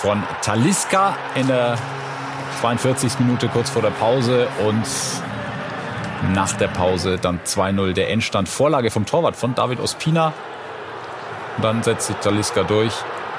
von 0.00 0.22
Taliska 0.42 1.16
in 1.34 1.46
der 1.48 1.76
42. 2.60 3.18
Minute 3.18 3.48
kurz 3.48 3.70
vor 3.70 3.82
der 3.82 3.90
Pause 3.90 4.46
und 4.64 4.84
nach 6.32 6.52
der 6.52 6.68
Pause 6.68 7.18
dann 7.18 7.40
2-0 7.44 7.92
der 7.92 8.10
Endstand. 8.10 8.48
Vorlage 8.48 8.90
vom 8.90 9.06
Torwart 9.06 9.36
von 9.36 9.54
David 9.54 9.80
Ospina. 9.80 10.32
Und 11.56 11.64
dann 11.64 11.82
setzt 11.82 12.06
sich 12.08 12.16
Taliska 12.16 12.62
durch. 12.62 12.92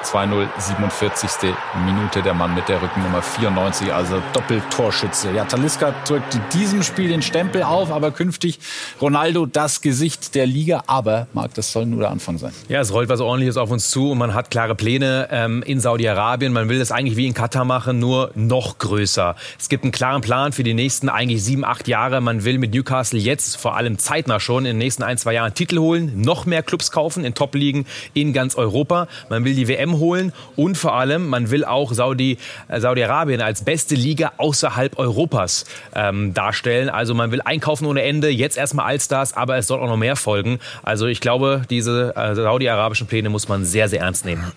2-0, 0.08 0.48
47. 0.58 1.54
Minute. 1.86 2.22
Der 2.22 2.34
Mann 2.34 2.56
mit 2.56 2.70
der 2.70 2.82
Rückennummer 2.82 3.22
94, 3.22 3.94
also 3.94 4.22
Doppeltorschütze. 4.32 5.32
Ja, 5.32 5.44
Taliska 5.44 5.94
drückt 6.08 6.40
diesem 6.54 6.82
Spiel 6.82 7.10
den 7.10 7.22
Stempel 7.22 7.64
auf, 7.64 7.92
aber 7.92 8.12
künftig 8.12 8.60
Ronaldo 9.02 9.46
das 9.46 9.82
Gesicht 9.82 10.34
der 10.36 10.46
Liga. 10.46 10.84
Aber, 10.88 11.28
Marc, 11.34 11.54
das 11.56 11.74
soll 11.74 11.86
nur 11.86 12.00
der 12.00 12.12
Anfang 12.12 12.38
sein. 12.38 12.54
Ja, 12.70 12.80
es 12.80 12.94
rollt 12.94 13.10
was 13.10 13.20
Ordentliches 13.20 13.58
auf 13.58 13.70
uns 13.70 13.90
zu 13.90 14.12
und 14.12 14.18
man 14.18 14.34
hat 14.34 14.50
klare 14.50 14.76
Pläne 14.76 15.28
ähm, 15.30 15.62
in 15.64 15.82
Saudi-Arabien. 15.82 16.54
Man 16.54 16.70
will 16.70 16.80
das 16.80 16.94
eigentlich 16.94 17.18
wie 17.18 17.28
in 17.28 17.34
Katar 17.34 17.66
machen, 17.66 18.00
nur 18.00 18.32
noch 18.36 18.78
größer. 18.78 19.36
Es 19.60 19.68
gibt 19.68 19.84
einen 19.84 19.92
klaren 19.92 20.22
Plan 20.22 20.54
für 20.54 20.64
die 20.64 20.74
nächsten 20.74 21.10
eigentlich 21.10 21.44
sieben, 21.44 21.66
acht 21.66 21.88
Jahre. 21.90 22.22
Man 22.22 22.46
will 22.46 22.60
mit 22.60 22.74
Newcastle 22.74 23.20
jetzt 23.20 23.58
vor 23.58 23.76
allem 23.76 23.98
zeitnah 23.98 24.40
schon 24.40 24.60
in 24.60 24.72
den 24.72 24.78
nächsten 24.78 25.04
ein, 25.04 25.18
zwei 25.18 25.34
Jahren 25.34 25.54
Titel 25.54 25.80
holen, 25.80 26.22
noch 26.22 26.46
mehr 26.46 26.64
Clubs 26.64 26.92
kaufen 26.92 27.26
in 27.26 27.34
Top-Ligen 27.34 27.86
in 28.14 28.32
ganz 28.32 28.56
Europa. 28.56 29.08
Man 29.30 29.44
will 29.44 29.54
die 29.54 29.68
WM 29.68 29.97
holen 30.00 30.34
und 30.56 30.78
vor 30.78 30.96
allem, 30.96 31.28
man 31.28 31.50
will 31.52 31.66
auch 31.66 31.94
Saudi, 31.94 32.38
äh, 32.68 32.80
Saudi-Arabien 32.80 33.42
als 33.42 33.64
beste 33.64 33.96
Liga 33.96 34.34
außerhalb 34.38 34.98
Europas 34.98 35.66
ähm, 35.96 36.34
darstellen. 36.34 36.90
Also 36.90 37.14
man 37.14 37.32
will 37.32 37.42
einkaufen 37.44 37.86
ohne 37.86 38.02
Ende, 38.04 38.30
jetzt 38.30 38.58
erstmal 38.58 38.88
Allstars, 38.88 39.34
aber 39.34 39.58
es 39.58 39.68
soll 39.68 39.80
auch 39.80 39.88
noch 39.88 39.98
mehr 39.98 40.16
folgen. 40.16 40.60
Also 40.84 41.08
ich 41.08 41.22
glaube, 41.22 41.64
diese 41.70 42.16
äh, 42.16 42.36
saudi-arabischen 42.36 43.08
Pläne 43.08 43.30
muss 43.30 43.48
man 43.48 43.66
sehr, 43.66 43.90
sehr 43.90 44.02
ernst 44.02 44.26
nehmen. 44.26 44.52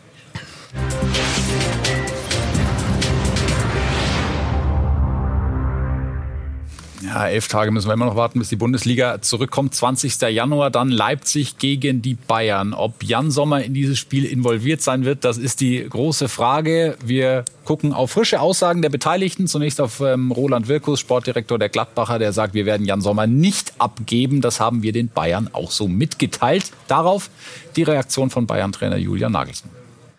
Ja, 7.12 7.26
elf 7.26 7.48
Tage 7.48 7.72
müssen 7.72 7.88
wir 7.88 7.94
immer 7.94 8.06
noch 8.06 8.14
warten, 8.14 8.38
bis 8.38 8.50
die 8.50 8.56
Bundesliga 8.56 9.20
zurückkommt. 9.20 9.74
20. 9.74 10.20
Januar 10.30 10.70
dann 10.70 10.90
Leipzig 10.90 11.58
gegen 11.58 12.02
die 12.02 12.14
Bayern. 12.14 12.72
Ob 12.72 13.02
Jan 13.02 13.32
Sommer 13.32 13.64
in 13.64 13.74
dieses 13.74 13.98
Spiel 13.98 14.24
involviert 14.24 14.80
sein 14.80 15.04
wird, 15.04 15.24
das 15.24 15.36
ist 15.36 15.60
die 15.60 15.84
große 15.90 16.28
Frage. 16.28 16.96
Wir 17.04 17.44
gucken 17.64 17.92
auf 17.92 18.12
frische 18.12 18.40
Aussagen 18.40 18.80
der 18.80 18.90
Beteiligten. 18.90 19.48
Zunächst 19.48 19.80
auf 19.80 19.98
ähm, 19.98 20.30
Roland 20.30 20.68
Wirkus, 20.68 21.00
Sportdirektor 21.00 21.58
der 21.58 21.68
Gladbacher, 21.68 22.20
der 22.20 22.32
sagt, 22.32 22.54
wir 22.54 22.64
werden 22.64 22.86
Jan 22.86 23.00
Sommer 23.00 23.26
nicht 23.26 23.72
abgeben. 23.78 24.40
Das 24.40 24.60
haben 24.60 24.84
wir 24.84 24.92
den 24.92 25.08
Bayern 25.08 25.50
auch 25.52 25.72
so 25.72 25.88
mitgeteilt. 25.88 26.70
Darauf 26.86 27.28
die 27.74 27.82
Reaktion 27.82 28.30
von 28.30 28.46
Bayern-Trainer 28.46 28.98
Julian 28.98 29.32
Nagelsmann. 29.32 29.74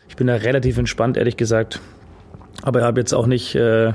Ich 0.10 0.18
bin 0.18 0.28
da 0.28 0.36
relativ 0.36 0.78
entspannt, 0.78 1.16
ehrlich 1.16 1.38
gesagt. 1.38 1.80
Aber 2.64 2.80
ich 2.80 2.86
habe 2.86 3.00
jetzt 3.00 3.14
auch 3.14 3.28
nicht... 3.28 3.56
Äh 3.56 3.94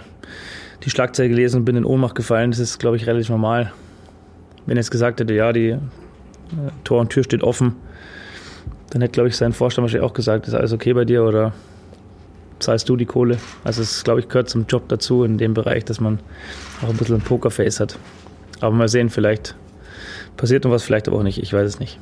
die 0.87 0.90
Schlagzeile 0.90 1.28
gelesen 1.28 1.59
und 1.59 1.64
bin 1.64 1.76
in 1.76 1.85
Ohnmacht 1.85 2.14
gefallen. 2.14 2.52
Das 2.52 2.61
ist, 2.61 2.78
glaube 2.78 2.97
ich, 2.97 3.07
relativ 3.07 3.28
normal. 3.28 3.73
Wenn 4.66 4.76
er 4.76 4.81
jetzt 4.81 4.93
gesagt 4.93 5.21
hätte, 5.21 5.35
ja, 5.35 5.52
die 5.52 5.71
äh, 5.71 5.78
Tor 6.85 7.00
und 7.00 7.11
Tür 7.11 7.25
steht 7.25 7.43
offen, 7.43 7.75
dann 8.90 9.02
hätte, 9.02 9.12
glaube 9.12 9.28
ich, 9.28 9.37
sein 9.37 9.52
Vorstand 9.52 9.83
wahrscheinlich 9.83 10.09
auch 10.09 10.14
gesagt, 10.14 10.47
ist 10.47 10.55
alles 10.55 10.73
okay 10.73 10.93
bei 10.93 11.05
dir 11.05 11.25
oder 11.25 11.52
zahlst 12.61 12.88
du 12.88 12.97
die 12.97 13.05
Kohle? 13.05 13.38
Also 13.64 13.83
es, 13.83 14.05
glaube 14.05 14.21
ich, 14.21 14.28
gehört 14.28 14.49
zum 14.49 14.66
Job 14.69 14.85
dazu 14.88 15.25
in 15.25 15.38
dem 15.38 15.55
Bereich, 15.55 15.85
dass 15.85 16.00
man 16.00 16.21
auch 16.83 16.88
ein 16.88 16.97
bisschen 16.97 17.16
ein 17.16 17.21
Pokerface 17.21 17.81
hat. 17.81 17.99
Aber 18.61 18.75
mal 18.75 18.88
sehen, 18.88 19.11
vielleicht 19.11 19.57
passiert 20.37 20.64
noch 20.64 20.71
was, 20.71 20.85
vielleicht 20.85 21.09
aber 21.09 21.19
auch 21.19 21.25
nicht. 21.25 21.43
Ich 21.43 21.52
weiß 21.52 21.66
es 21.66 21.81
nicht. 21.81 21.99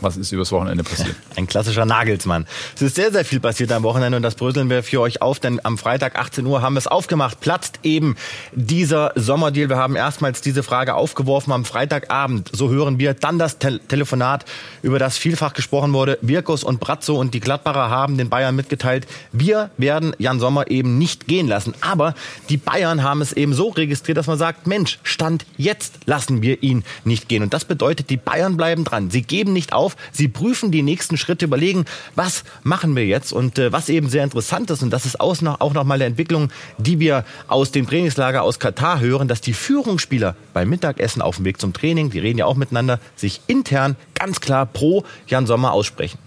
Was 0.00 0.16
ist 0.16 0.30
übers 0.32 0.52
Wochenende 0.52 0.84
passiert? 0.84 1.16
Ein 1.36 1.46
klassischer 1.46 1.86
Nagelsmann. 1.86 2.46
Es 2.74 2.82
ist 2.82 2.96
sehr, 2.96 3.12
sehr 3.12 3.24
viel 3.24 3.40
passiert 3.40 3.72
am 3.72 3.82
Wochenende 3.82 4.16
und 4.16 4.22
das 4.22 4.34
bröseln 4.34 4.68
wir 4.68 4.82
für 4.82 5.00
euch 5.00 5.22
auf, 5.22 5.40
denn 5.40 5.64
am 5.64 5.78
Freitag 5.78 6.18
18 6.18 6.44
Uhr 6.44 6.60
haben 6.60 6.74
wir 6.74 6.78
es 6.78 6.86
aufgemacht. 6.86 7.40
Platzt 7.40 7.80
eben 7.82 8.16
dieser 8.52 9.12
Sommerdeal. 9.14 9.70
Wir 9.70 9.78
haben 9.78 9.96
erstmals 9.96 10.42
diese 10.42 10.62
Frage 10.62 10.94
aufgeworfen 10.94 11.52
am 11.52 11.64
Freitagabend. 11.64 12.50
So 12.52 12.68
hören 12.70 12.98
wir 12.98 13.14
dann 13.14 13.38
das 13.38 13.58
Te 13.58 13.80
Telefonat, 13.88 14.44
über 14.82 14.98
das 14.98 15.16
vielfach 15.16 15.54
gesprochen 15.54 15.92
wurde. 15.92 16.18
Wirkus 16.20 16.62
und 16.62 16.80
Brazzo 16.80 17.18
und 17.18 17.32
die 17.32 17.40
Gladbacher 17.40 17.88
haben 17.88 18.18
den 18.18 18.28
Bayern 18.28 18.54
mitgeteilt, 18.54 19.06
wir 19.32 19.70
werden 19.76 20.14
Jan 20.18 20.40
Sommer 20.40 20.70
eben 20.70 20.98
nicht 20.98 21.26
gehen 21.26 21.48
lassen. 21.48 21.74
Aber 21.80 22.14
die 22.48 22.56
Bayern 22.56 23.02
haben 23.02 23.22
es 23.22 23.32
eben 23.32 23.54
so 23.54 23.68
registriert, 23.68 24.18
dass 24.18 24.26
man 24.26 24.38
sagt, 24.38 24.66
Mensch, 24.66 24.98
Stand 25.02 25.46
jetzt 25.56 26.00
lassen 26.06 26.42
wir 26.42 26.62
ihn 26.62 26.84
nicht 27.04 27.28
gehen. 27.28 27.42
Und 27.42 27.54
das 27.54 27.64
bedeutet, 27.64 28.10
die 28.10 28.16
Bayern 28.16 28.56
bleiben 28.56 28.84
dran. 28.84 29.10
Sie 29.10 29.22
geben 29.22 29.52
nicht 29.52 29.72
auf 29.72 29.85
auf. 29.86 29.96
Sie 30.10 30.28
prüfen 30.28 30.70
die 30.70 30.82
nächsten 30.82 31.16
Schritte, 31.16 31.44
überlegen, 31.44 31.84
was 32.14 32.44
machen 32.64 32.96
wir 32.96 33.06
jetzt? 33.06 33.32
Und 33.32 33.58
äh, 33.58 33.72
was 33.72 33.88
eben 33.88 34.08
sehr 34.08 34.24
interessant 34.24 34.70
ist, 34.70 34.82
und 34.82 34.90
das 34.90 35.06
ist 35.06 35.20
auch 35.20 35.40
noch, 35.40 35.60
auch 35.60 35.72
noch 35.72 35.84
mal 35.84 35.94
eine 35.94 36.04
Entwicklung, 36.04 36.50
die 36.78 36.98
wir 36.98 37.24
aus 37.46 37.70
dem 37.70 37.86
Trainingslager 37.86 38.42
aus 38.42 38.58
Katar 38.58 39.00
hören, 39.00 39.28
dass 39.28 39.40
die 39.40 39.52
Führungsspieler 39.52 40.34
beim 40.52 40.68
Mittagessen 40.68 41.22
auf 41.22 41.36
dem 41.36 41.44
Weg 41.44 41.60
zum 41.60 41.72
Training, 41.72 42.10
die 42.10 42.18
reden 42.18 42.38
ja 42.38 42.46
auch 42.46 42.56
miteinander, 42.56 42.98
sich 43.14 43.40
intern 43.46 43.96
ganz 44.14 44.40
klar 44.40 44.66
pro 44.66 45.04
Jan 45.28 45.46
Sommer 45.46 45.72
aussprechen. 45.72 46.18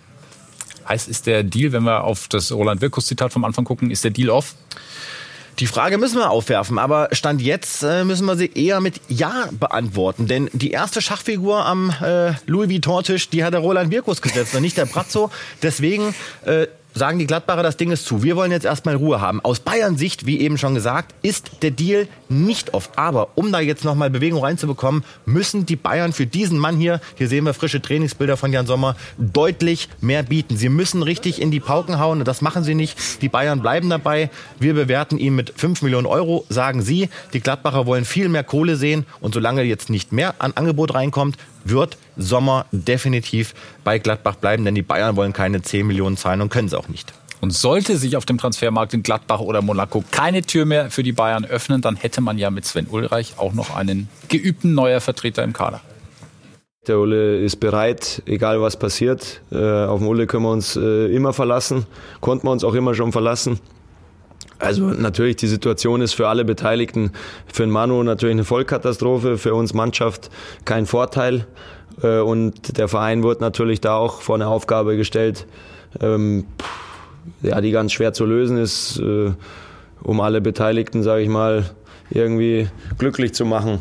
Heißt, 0.88 1.08
ist 1.08 1.28
der 1.28 1.44
Deal, 1.44 1.72
wenn 1.72 1.84
wir 1.84 2.04
auf 2.04 2.28
das 2.30 2.52
Roland 2.52 2.82
Wirkus-Zitat 2.82 3.32
vom 3.32 3.44
Anfang 3.44 3.66
gucken, 3.66 3.92
ist 3.92 4.04
der 4.04 4.12
Deal 4.12 4.30
off? 4.30 4.56
Die 5.60 5.68
Frage 5.68 5.98
müssen 5.98 6.20
wir 6.20 6.30
aufwerfen, 6.30 6.80
aber 6.80 7.10
Stand 7.12 7.42
jetzt 7.42 7.84
äh, 7.84 8.06
müssen 8.06 8.26
wir 8.26 8.38
sie 8.38 8.50
eher 8.54 8.80
mit 8.80 9.02
Ja 9.10 9.50
beantworten. 9.52 10.26
Denn 10.26 10.50
die 10.54 10.72
erste 10.72 11.02
Schachfigur 11.02 11.66
am 11.66 11.94
äh, 12.02 12.32
Louis 12.46 12.70
Vuitton-Tisch, 12.70 13.30
die 13.30 13.44
hat 13.44 13.54
der 13.54 13.60
Roland 13.60 13.92
Wirkus 13.92 14.22
gesetzt 14.22 14.56
und 14.56 14.62
nicht 14.62 14.78
der 14.78 14.86
Brazzo. 14.86 15.32
Deswegen 15.62 16.16
äh, 16.46 16.68
sagen 17.00 17.18
die 17.18 17.26
Gladbacher, 17.26 17.64
das 17.64 17.78
Ding 17.78 17.92
ist 17.92 18.06
zu. 18.06 18.22
Wir 18.22 18.36
wollen 18.36 18.52
jetzt 18.52 18.66
erstmal 18.66 18.96
Ruhe 18.96 19.22
haben. 19.22 19.40
Aus 19.44 19.60
Bayern 19.60 19.98
Sicht, 19.98 20.26
wie 20.26 20.40
eben 20.40 20.58
schon 20.58 20.76
gesagt, 20.76 21.16
ist 21.24 21.64
der 21.64 21.72
Deal 21.72 22.08
nicht 22.28 22.74
oft. 22.74 22.98
Aber 22.98 23.30
um 23.36 23.52
da 23.52 23.60
jetzt 23.60 23.84
nochmal 23.84 24.10
Bewegung 24.10 24.44
reinzubekommen, 24.44 25.04
müssen 25.26 25.66
die 25.66 25.76
Bayern 25.76 26.14
für 26.14 26.28
diesen 26.28 26.60
Mann 26.60 26.78
hier, 26.78 27.02
hier 27.16 27.28
sehen 27.28 27.46
wir 27.46 27.54
frische 27.54 27.82
Trainingsbilder 27.82 28.38
von 28.38 28.54
Jan 28.54 28.68
Sommer, 28.68 28.96
deutlich 29.18 29.90
mehr 30.02 30.24
bieten. 30.24 30.58
Sie 30.58 30.70
müssen 30.70 31.02
richtig 31.02 31.42
in 31.42 31.50
die 31.50 31.60
Pauken 31.60 32.00
hauen 32.00 32.20
und 32.20 32.28
das 32.28 32.42
machen 32.42 32.64
sie 32.64 32.76
nicht. 32.76 33.22
Die 33.22 33.30
Bayern 33.30 33.62
bleiben 33.62 33.90
dabei. 33.90 34.30
Wir 34.60 34.74
bewerten 34.74 35.18
ihn 35.18 35.36
mit 35.36 35.54
5 35.56 35.82
Millionen 35.82 36.06
Euro, 36.06 36.46
sagen 36.50 36.82
sie. 36.82 37.10
Die 37.34 37.40
Gladbacher 37.40 37.86
wollen 37.86 38.06
viel 38.06 38.30
mehr 38.30 38.44
Kohle 38.44 38.76
sehen 38.76 39.06
und 39.22 39.34
solange 39.34 39.64
jetzt 39.64 39.90
nicht 39.90 40.12
mehr 40.12 40.36
an 40.40 40.52
Angebot 40.54 40.94
reinkommt, 40.94 41.38
wird 41.64 41.98
Sommer 42.18 42.66
definitiv 42.72 43.54
bei 43.84 44.00
Gladbach 44.00 44.36
bleiben, 44.36 44.66
denn 44.66 44.76
die 44.76 44.82
Bayern 44.82 45.16
wollen 45.16 45.34
keine 45.34 45.62
10 45.62 45.86
Millionen 45.86 46.18
zahlen 46.18 46.42
und 46.42 46.50
können 46.50 46.68
es 46.68 46.74
auch 46.74 46.88
nicht. 46.88 47.14
Und 47.42 47.52
sollte 47.52 47.98
sich 47.98 48.18
auf 48.18 48.26
dem 48.26 48.38
Transfermarkt 48.38 48.94
in 48.94 49.04
Gladbach 49.04 49.40
oder 49.40 49.62
Monaco 49.62 50.04
keine 50.12 50.42
Tür 50.42 50.66
mehr 50.66 50.92
für 50.92 51.04
die 51.04 51.14
Bayern 51.14 51.46
öffnen, 51.46 51.82
dann 51.82 51.96
hätte 51.96 52.20
man 52.20 52.38
ja 52.38 52.50
mit 52.50 52.66
Sven 52.66 52.88
Ulreich 52.88 53.36
auch 53.38 53.54
noch 53.54 53.76
einen 53.76 54.10
geübten 54.28 54.74
neuer 54.74 55.00
Vertreter 55.00 55.44
im 55.44 55.54
Kader. 55.54 55.82
Der 56.88 56.98
Ulle 56.98 57.38
ist 57.38 57.58
bereit, 57.58 58.24
egal 58.26 58.62
was 58.62 58.78
passiert. 58.78 59.42
Äh, 59.52 59.58
auf 59.58 60.00
den 60.00 60.08
Ulle 60.08 60.28
können 60.28 60.44
wir 60.44 60.52
uns 60.52 60.76
äh, 60.76 61.06
immer 61.14 61.34
verlassen, 61.34 61.86
konnten 62.20 62.48
wir 62.48 62.52
uns 62.52 62.64
auch 62.64 62.74
immer 62.74 62.96
schon 62.96 63.12
verlassen. 63.12 63.60
Also 64.60 64.88
natürlich, 64.88 65.38
die 65.38 65.48
Situation 65.48 66.02
ist 66.02 66.14
für 66.14 66.28
alle 66.28 66.44
Beteiligten, 66.44 67.14
für 67.52 67.64
den 67.64 67.72
Manu 67.72 68.04
natürlich 68.04 68.34
eine 68.34 68.44
Vollkatastrophe, 68.44 69.38
für 69.38 69.56
uns 69.56 69.74
Mannschaft 69.74 70.30
kein 70.66 70.86
Vorteil. 70.86 71.48
Äh, 72.04 72.20
und 72.20 72.78
der 72.78 72.90
Verein 72.90 73.24
wird 73.24 73.42
natürlich 73.42 73.82
da 73.82 73.96
auch 73.96 74.22
vor 74.22 74.36
eine 74.36 74.48
Aufgabe 74.48 74.98
gestellt, 74.98 75.48
ähm, 76.02 76.46
ja, 77.42 77.62
die 77.62 77.72
ganz 77.72 77.94
schwer 77.94 78.14
zu 78.14 78.26
lösen 78.26 78.58
ist, 78.58 79.00
äh, 79.00 79.32
um 80.04 80.20
alle 80.20 80.42
Beteiligten, 80.42 81.04
sage 81.04 81.24
ich 81.24 81.30
mal, 81.30 81.70
irgendwie 82.10 82.68
glücklich 82.98 83.34
zu 83.34 83.46
machen. 83.46 83.80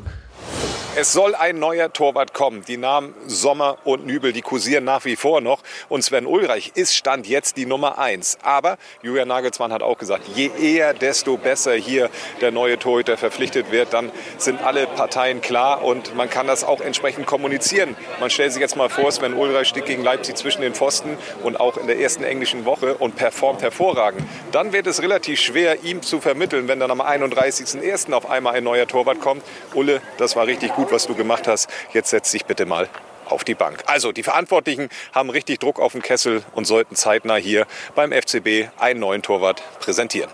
Es 1.01 1.13
soll 1.13 1.37
ein 1.37 1.61
neuer 1.61 1.93
Torwart 1.93 2.35
kommen. 2.35 2.65
Die 2.67 2.77
Namen 2.77 3.15
Sommer 3.29 3.79
und 3.85 4.05
Nübel, 4.05 4.33
die 4.33 4.43
kursieren 4.43 4.83
nach 4.83 5.05
wie 5.05 5.15
vor 5.15 5.41
noch. 5.41 5.63
Und 5.89 6.03
Sven 6.03 6.27
Ulreich 6.27 6.73
ist 6.75 6.93
Stand 6.93 7.29
jetzt 7.29 7.57
die 7.57 7.67
Nummer 7.67 7.99
eins. 7.99 8.37
Aber 8.43 8.79
Julian 9.03 9.29
Nagelsmann 9.29 9.73
hat 9.73 9.81
auch 9.81 9.97
gesagt, 9.97 10.25
je 10.35 10.51
eher, 10.61 10.95
desto 10.95 11.37
besser 11.37 11.75
hier 11.75 12.11
der 12.41 12.51
neue 12.51 12.81
Torhüter 12.81 13.17
verpflichtet 13.17 13.71
wird. 13.71 13.93
Dann 13.93 14.11
sind 14.39 14.61
alle 14.61 14.89
Parteien 14.89 15.41
klar 15.41 15.85
und 15.85 16.17
man 16.17 16.29
kann 16.29 16.49
das 16.49 16.65
auch 16.65 16.81
entsprechend 16.81 17.27
kommunizieren. 17.27 17.95
Man 18.19 18.29
stellt 18.29 18.53
sich 18.53 18.61
jetzt 18.61 18.75
mal 18.75 18.89
vor, 18.89 19.13
Sven 19.13 19.35
Ulreich 19.35 19.69
steht 19.69 19.87
gegen 19.87 20.03
Leipzig 20.03 20.35
zwischen 20.35 20.63
den 20.63 20.75
Pfosten 20.75 21.17
und 21.45 21.61
auch 21.61 21.77
in 21.77 21.87
der 21.87 22.01
ersten 22.01 22.25
englischen 22.25 22.65
Woche 22.65 22.97
und 22.97 23.15
performt 23.15 23.63
hervorragend. 23.63 24.25
Dann 24.51 24.73
wird 24.73 24.89
es 24.89 25.01
relativ 25.01 25.39
schwer, 25.39 25.85
ihm 25.85 26.03
zu 26.03 26.21
vermitteln, 26.21 26.67
wenn 26.67 26.81
dann 26.81 26.91
am 26.91 27.01
31.01. 27.01 28.13
auf 28.13 28.29
einmal 28.29 28.57
ein 28.57 28.65
neuer 28.65 28.89
Torwart 28.89 29.21
kommt. 29.21 29.45
Ulle, 29.75 30.03
das 30.17 30.35
war 30.35 30.49
richtig 30.49 30.75
gut 30.75 30.88
gut, 30.89 30.95
was 30.95 31.07
du 31.07 31.15
gemacht 31.15 31.47
hast. 31.47 31.69
Jetzt 31.93 32.11
setz 32.11 32.31
dich 32.31 32.47
bitte 32.47 32.65
mal 32.65 32.89
auf 33.27 33.45
die 33.45 33.55
Bank. 33.55 33.83
Also 33.87 34.13
die 34.13 34.23
Verantwortlichen 34.23 34.89
haben 35.13 35.29
richtig 35.29 35.61
Druck 35.61 35.81
auf 35.81 35.93
den 35.93 36.01
Kessel 36.01 36.43
und 36.55 36.67
sollten 36.67 36.97
zeitnah 36.97 37.37
hier 37.37 37.67
beim 37.95 38.11
FCB 38.11 38.71
einen 38.79 39.01
neuen 39.01 39.23
Torwart 39.23 39.63
präsentieren. 39.81 40.31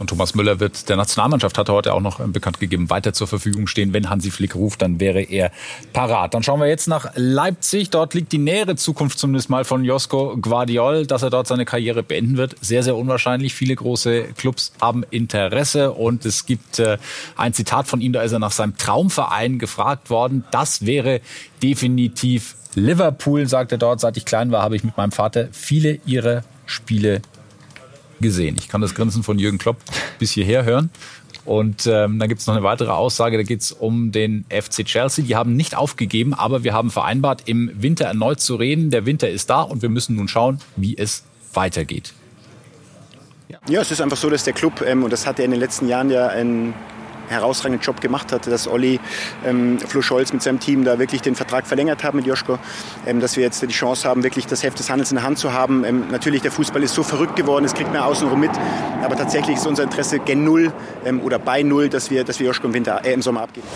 Und 0.00 0.08
Thomas 0.08 0.34
Müller 0.34 0.60
wird 0.60 0.88
der 0.88 0.96
Nationalmannschaft, 0.96 1.58
hat 1.58 1.68
er 1.68 1.74
heute 1.74 1.94
auch 1.94 2.00
noch 2.00 2.20
ähm, 2.20 2.32
bekannt 2.32 2.60
gegeben, 2.60 2.90
weiter 2.90 3.12
zur 3.12 3.26
Verfügung 3.26 3.66
stehen. 3.66 3.92
Wenn 3.92 4.10
Hansi 4.10 4.30
Flick 4.30 4.54
ruft, 4.54 4.82
dann 4.82 5.00
wäre 5.00 5.22
er 5.22 5.50
parat. 5.92 6.34
Dann 6.34 6.42
schauen 6.42 6.60
wir 6.60 6.68
jetzt 6.68 6.88
nach 6.88 7.12
Leipzig. 7.14 7.90
Dort 7.90 8.14
liegt 8.14 8.32
die 8.32 8.38
nähere 8.38 8.76
Zukunft 8.76 9.18
zumindest 9.18 9.50
mal 9.50 9.64
von 9.64 9.84
Josko 9.84 10.36
Guardiol, 10.40 11.06
dass 11.06 11.22
er 11.22 11.30
dort 11.30 11.46
seine 11.46 11.64
Karriere 11.64 12.02
beenden 12.02 12.36
wird. 12.36 12.56
Sehr, 12.60 12.82
sehr 12.82 12.96
unwahrscheinlich. 12.96 13.54
Viele 13.54 13.74
große 13.74 14.24
Clubs 14.36 14.72
haben 14.80 15.04
Interesse 15.10 15.92
und 15.92 16.24
es 16.24 16.46
gibt 16.46 16.78
äh, 16.78 16.98
ein 17.36 17.52
Zitat 17.52 17.86
von 17.86 18.00
ihm, 18.00 18.12
da 18.12 18.22
ist 18.22 18.32
er 18.32 18.38
nach 18.38 18.52
seinem 18.52 18.76
Traumverein 18.76 19.58
gefragt 19.58 20.10
worden. 20.10 20.44
Das 20.50 20.86
wäre 20.86 21.20
definitiv 21.62 22.56
Liverpool, 22.74 23.46
sagt 23.46 23.72
er 23.72 23.78
dort. 23.78 24.00
Seit 24.00 24.16
ich 24.16 24.24
klein 24.24 24.50
war, 24.50 24.62
habe 24.62 24.76
ich 24.76 24.84
mit 24.84 24.96
meinem 24.96 25.12
Vater 25.12 25.48
viele 25.52 25.98
ihrer 26.06 26.42
Spiele 26.66 27.22
gesehen. 28.22 28.56
Ich 28.58 28.68
kann 28.68 28.80
das 28.80 28.94
Grinsen 28.94 29.22
von 29.22 29.38
Jürgen 29.38 29.58
Klopp 29.58 29.76
bis 30.18 30.30
hierher 30.32 30.64
hören. 30.64 30.90
Und 31.44 31.86
ähm, 31.86 32.18
dann 32.20 32.28
gibt 32.28 32.40
es 32.40 32.46
noch 32.46 32.54
eine 32.54 32.62
weitere 32.62 32.90
Aussage, 32.90 33.36
da 33.36 33.42
geht 33.42 33.60
es 33.60 33.72
um 33.72 34.12
den 34.12 34.44
FC 34.48 34.84
Chelsea. 34.84 35.24
Die 35.24 35.34
haben 35.34 35.56
nicht 35.56 35.76
aufgegeben, 35.76 36.34
aber 36.34 36.62
wir 36.62 36.72
haben 36.72 36.90
vereinbart, 36.90 37.42
im 37.46 37.70
Winter 37.74 38.04
erneut 38.04 38.40
zu 38.40 38.54
reden. 38.54 38.90
Der 38.90 39.06
Winter 39.06 39.28
ist 39.28 39.50
da 39.50 39.62
und 39.62 39.82
wir 39.82 39.88
müssen 39.88 40.16
nun 40.16 40.28
schauen, 40.28 40.60
wie 40.76 40.96
es 40.96 41.24
weitergeht. 41.52 42.12
Ja, 43.68 43.80
es 43.80 43.90
ist 43.90 44.00
einfach 44.00 44.16
so, 44.16 44.30
dass 44.30 44.44
der 44.44 44.52
Club, 44.52 44.82
ähm, 44.82 45.04
und 45.04 45.12
das 45.12 45.26
hat 45.26 45.38
er 45.38 45.44
in 45.44 45.50
den 45.50 45.60
letzten 45.60 45.88
Jahren 45.88 46.10
ja 46.10 46.28
ein 46.28 46.74
herausragenden 47.32 47.80
Job 47.80 48.00
gemacht 48.00 48.32
hat, 48.32 48.46
dass 48.46 48.68
Olli 48.68 49.00
ähm, 49.44 49.78
Flo 49.78 50.02
Scholz 50.02 50.32
mit 50.32 50.42
seinem 50.42 50.60
Team 50.60 50.84
da 50.84 50.98
wirklich 50.98 51.22
den 51.22 51.34
Vertrag 51.34 51.66
verlängert 51.66 52.04
haben 52.04 52.16
mit 52.16 52.26
Joschko, 52.26 52.58
ähm, 53.06 53.20
dass 53.20 53.36
wir 53.36 53.42
jetzt 53.42 53.62
die 53.62 53.68
Chance 53.68 54.08
haben, 54.08 54.22
wirklich 54.22 54.46
das 54.46 54.62
Heft 54.62 54.78
des 54.78 54.90
Handels 54.90 55.10
in 55.10 55.16
der 55.16 55.24
Hand 55.24 55.38
zu 55.38 55.52
haben. 55.52 55.84
Ähm, 55.84 56.04
natürlich, 56.10 56.42
der 56.42 56.52
Fußball 56.52 56.82
ist 56.82 56.94
so 56.94 57.02
verrückt 57.02 57.36
geworden, 57.36 57.64
es 57.64 57.74
kriegt 57.74 57.92
man 57.92 58.02
außenrum 58.02 58.38
mit, 58.38 58.50
aber 59.02 59.16
tatsächlich 59.16 59.56
ist 59.56 59.66
unser 59.66 59.84
Interesse 59.84 60.18
gen 60.18 60.44
Null 60.44 60.72
ähm, 61.04 61.20
oder 61.20 61.38
bei 61.38 61.62
Null, 61.62 61.88
dass 61.88 62.10
wir, 62.10 62.24
dass 62.24 62.38
wir 62.38 62.46
Joschko 62.46 62.66
im, 62.66 62.74
Winter, 62.74 63.00
äh, 63.04 63.12
im 63.12 63.22
Sommer 63.22 63.42
abgeben. 63.42 63.66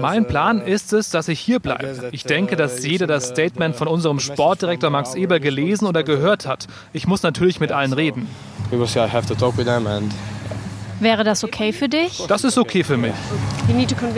Mein 0.00 0.26
Plan 0.26 0.60
uh, 0.60 0.64
ist 0.64 0.92
es, 0.92 1.10
dass 1.10 1.28
ich 1.28 1.40
hier 1.40 1.60
bleibe. 1.60 2.10
Ich 2.12 2.24
denke, 2.24 2.56
dass 2.56 2.80
uh, 2.80 2.86
jeder 2.86 3.06
das 3.06 3.28
Statement 3.28 3.76
von 3.76 3.88
unserem 3.88 4.20
Sportdirektor 4.20 4.90
Max 4.90 5.14
Eber 5.14 5.40
gelesen 5.40 5.86
oder 5.86 6.02
gehört 6.02 6.46
hat. 6.46 6.66
Ich 6.92 7.06
muss 7.06 7.22
natürlich 7.22 7.60
mit 7.60 7.72
allen 7.72 7.92
reden. 7.92 8.28
Wäre 11.02 11.24
das 11.24 11.42
okay 11.42 11.72
für 11.72 11.88
dich? 11.88 12.22
Das 12.28 12.44
ist 12.44 12.56
okay 12.56 12.84
für 12.84 12.96
mich. 12.96 13.12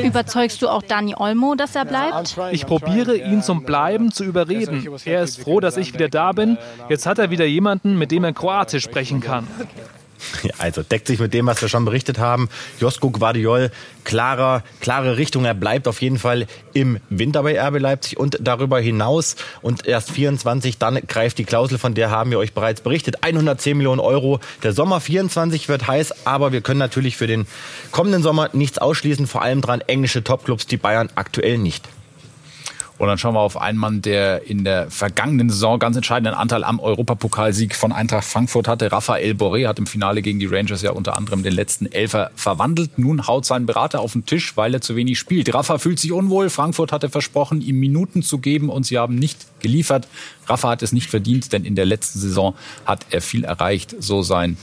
Überzeugst 0.02 0.60
du 0.60 0.68
auch 0.68 0.82
Dani 0.82 1.14
Olmo, 1.16 1.54
dass 1.54 1.74
er 1.74 1.86
bleibt? 1.86 2.36
Ich 2.52 2.66
probiere 2.66 3.16
ihn 3.16 3.42
zum 3.42 3.64
Bleiben 3.64 4.12
zu 4.12 4.22
überreden. 4.22 4.86
Er 5.06 5.22
ist 5.22 5.40
froh, 5.40 5.60
dass 5.60 5.78
ich 5.78 5.94
wieder 5.94 6.10
da 6.10 6.32
bin. 6.32 6.58
Jetzt 6.90 7.06
hat 7.06 7.18
er 7.18 7.30
wieder 7.30 7.46
jemanden, 7.46 7.96
mit 7.96 8.10
dem 8.10 8.24
er 8.24 8.34
Kroatisch 8.34 8.84
sprechen 8.84 9.20
kann. 9.20 9.46
Also 10.58 10.82
deckt 10.82 11.08
sich 11.08 11.18
mit 11.18 11.34
dem, 11.34 11.46
was 11.46 11.60
wir 11.60 11.68
schon 11.68 11.84
berichtet 11.84 12.18
haben. 12.18 12.48
Josko 12.80 13.10
Guardiol, 13.10 13.70
klarer, 14.04 14.62
klare 14.80 15.16
Richtung. 15.16 15.44
Er 15.44 15.54
bleibt 15.54 15.88
auf 15.88 16.00
jeden 16.00 16.18
Fall 16.18 16.46
im 16.72 16.98
Winter 17.10 17.42
bei 17.42 17.60
RB 17.60 17.80
Leipzig 17.80 18.18
und 18.18 18.38
darüber 18.40 18.80
hinaus. 18.80 19.36
Und 19.62 19.86
erst 19.86 20.10
24, 20.10 20.78
dann 20.78 21.00
greift 21.06 21.38
die 21.38 21.44
Klausel, 21.44 21.78
von 21.78 21.94
der 21.94 22.10
haben 22.10 22.30
wir 22.30 22.38
euch 22.38 22.52
bereits 22.52 22.80
berichtet. 22.80 23.22
110 23.22 23.76
Millionen 23.76 24.00
Euro. 24.00 24.40
Der 24.62 24.72
Sommer 24.72 25.00
24 25.00 25.68
wird 25.68 25.86
heiß, 25.86 26.26
aber 26.26 26.52
wir 26.52 26.60
können 26.60 26.78
natürlich 26.78 27.16
für 27.16 27.26
den 27.26 27.46
kommenden 27.90 28.22
Sommer 28.22 28.50
nichts 28.52 28.78
ausschließen. 28.78 29.26
Vor 29.26 29.42
allem 29.42 29.60
dran 29.60 29.80
englische 29.80 30.22
Topclubs, 30.22 30.66
die 30.66 30.76
Bayern 30.76 31.10
aktuell 31.14 31.58
nicht. 31.58 31.88
Und 32.96 33.08
dann 33.08 33.18
schauen 33.18 33.34
wir 33.34 33.40
auf 33.40 33.60
einen 33.60 33.78
Mann, 33.78 34.02
der 34.02 34.46
in 34.46 34.62
der 34.62 34.88
vergangenen 34.90 35.50
Saison 35.50 35.80
ganz 35.80 35.96
entscheidenden 35.96 36.34
Anteil 36.34 36.62
am 36.62 36.78
Europapokalsieg 36.78 37.74
von 37.74 37.92
Eintracht 37.92 38.24
Frankfurt 38.24 38.68
hatte. 38.68 38.92
Raphael 38.92 39.32
Boré 39.32 39.66
hat 39.66 39.80
im 39.80 39.86
Finale 39.86 40.22
gegen 40.22 40.38
die 40.38 40.46
Rangers 40.46 40.82
ja 40.82 40.92
unter 40.92 41.16
anderem 41.16 41.42
den 41.42 41.52
letzten 41.52 41.86
Elfer 41.90 42.30
verwandelt. 42.36 42.96
Nun 42.96 43.26
haut 43.26 43.46
sein 43.46 43.66
Berater 43.66 44.00
auf 44.00 44.12
den 44.12 44.26
Tisch, 44.26 44.56
weil 44.56 44.74
er 44.74 44.80
zu 44.80 44.94
wenig 44.94 45.18
spielt. 45.18 45.52
Rafa 45.52 45.78
fühlt 45.78 45.98
sich 45.98 46.12
unwohl. 46.12 46.50
Frankfurt 46.50 46.92
hatte 46.92 47.08
versprochen, 47.08 47.60
ihm 47.60 47.80
Minuten 47.80 48.22
zu 48.22 48.38
geben 48.38 48.68
und 48.68 48.86
sie 48.86 48.98
haben 48.98 49.16
nicht 49.16 49.60
geliefert. 49.60 50.06
Rafa 50.46 50.70
hat 50.70 50.82
es 50.82 50.92
nicht 50.92 51.10
verdient, 51.10 51.52
denn 51.52 51.64
in 51.64 51.74
der 51.74 51.86
letzten 51.86 52.20
Saison 52.20 52.54
hat 52.86 53.06
er 53.10 53.20
viel 53.20 53.42
erreicht, 53.44 53.96
so 53.98 54.22
sein 54.22 54.56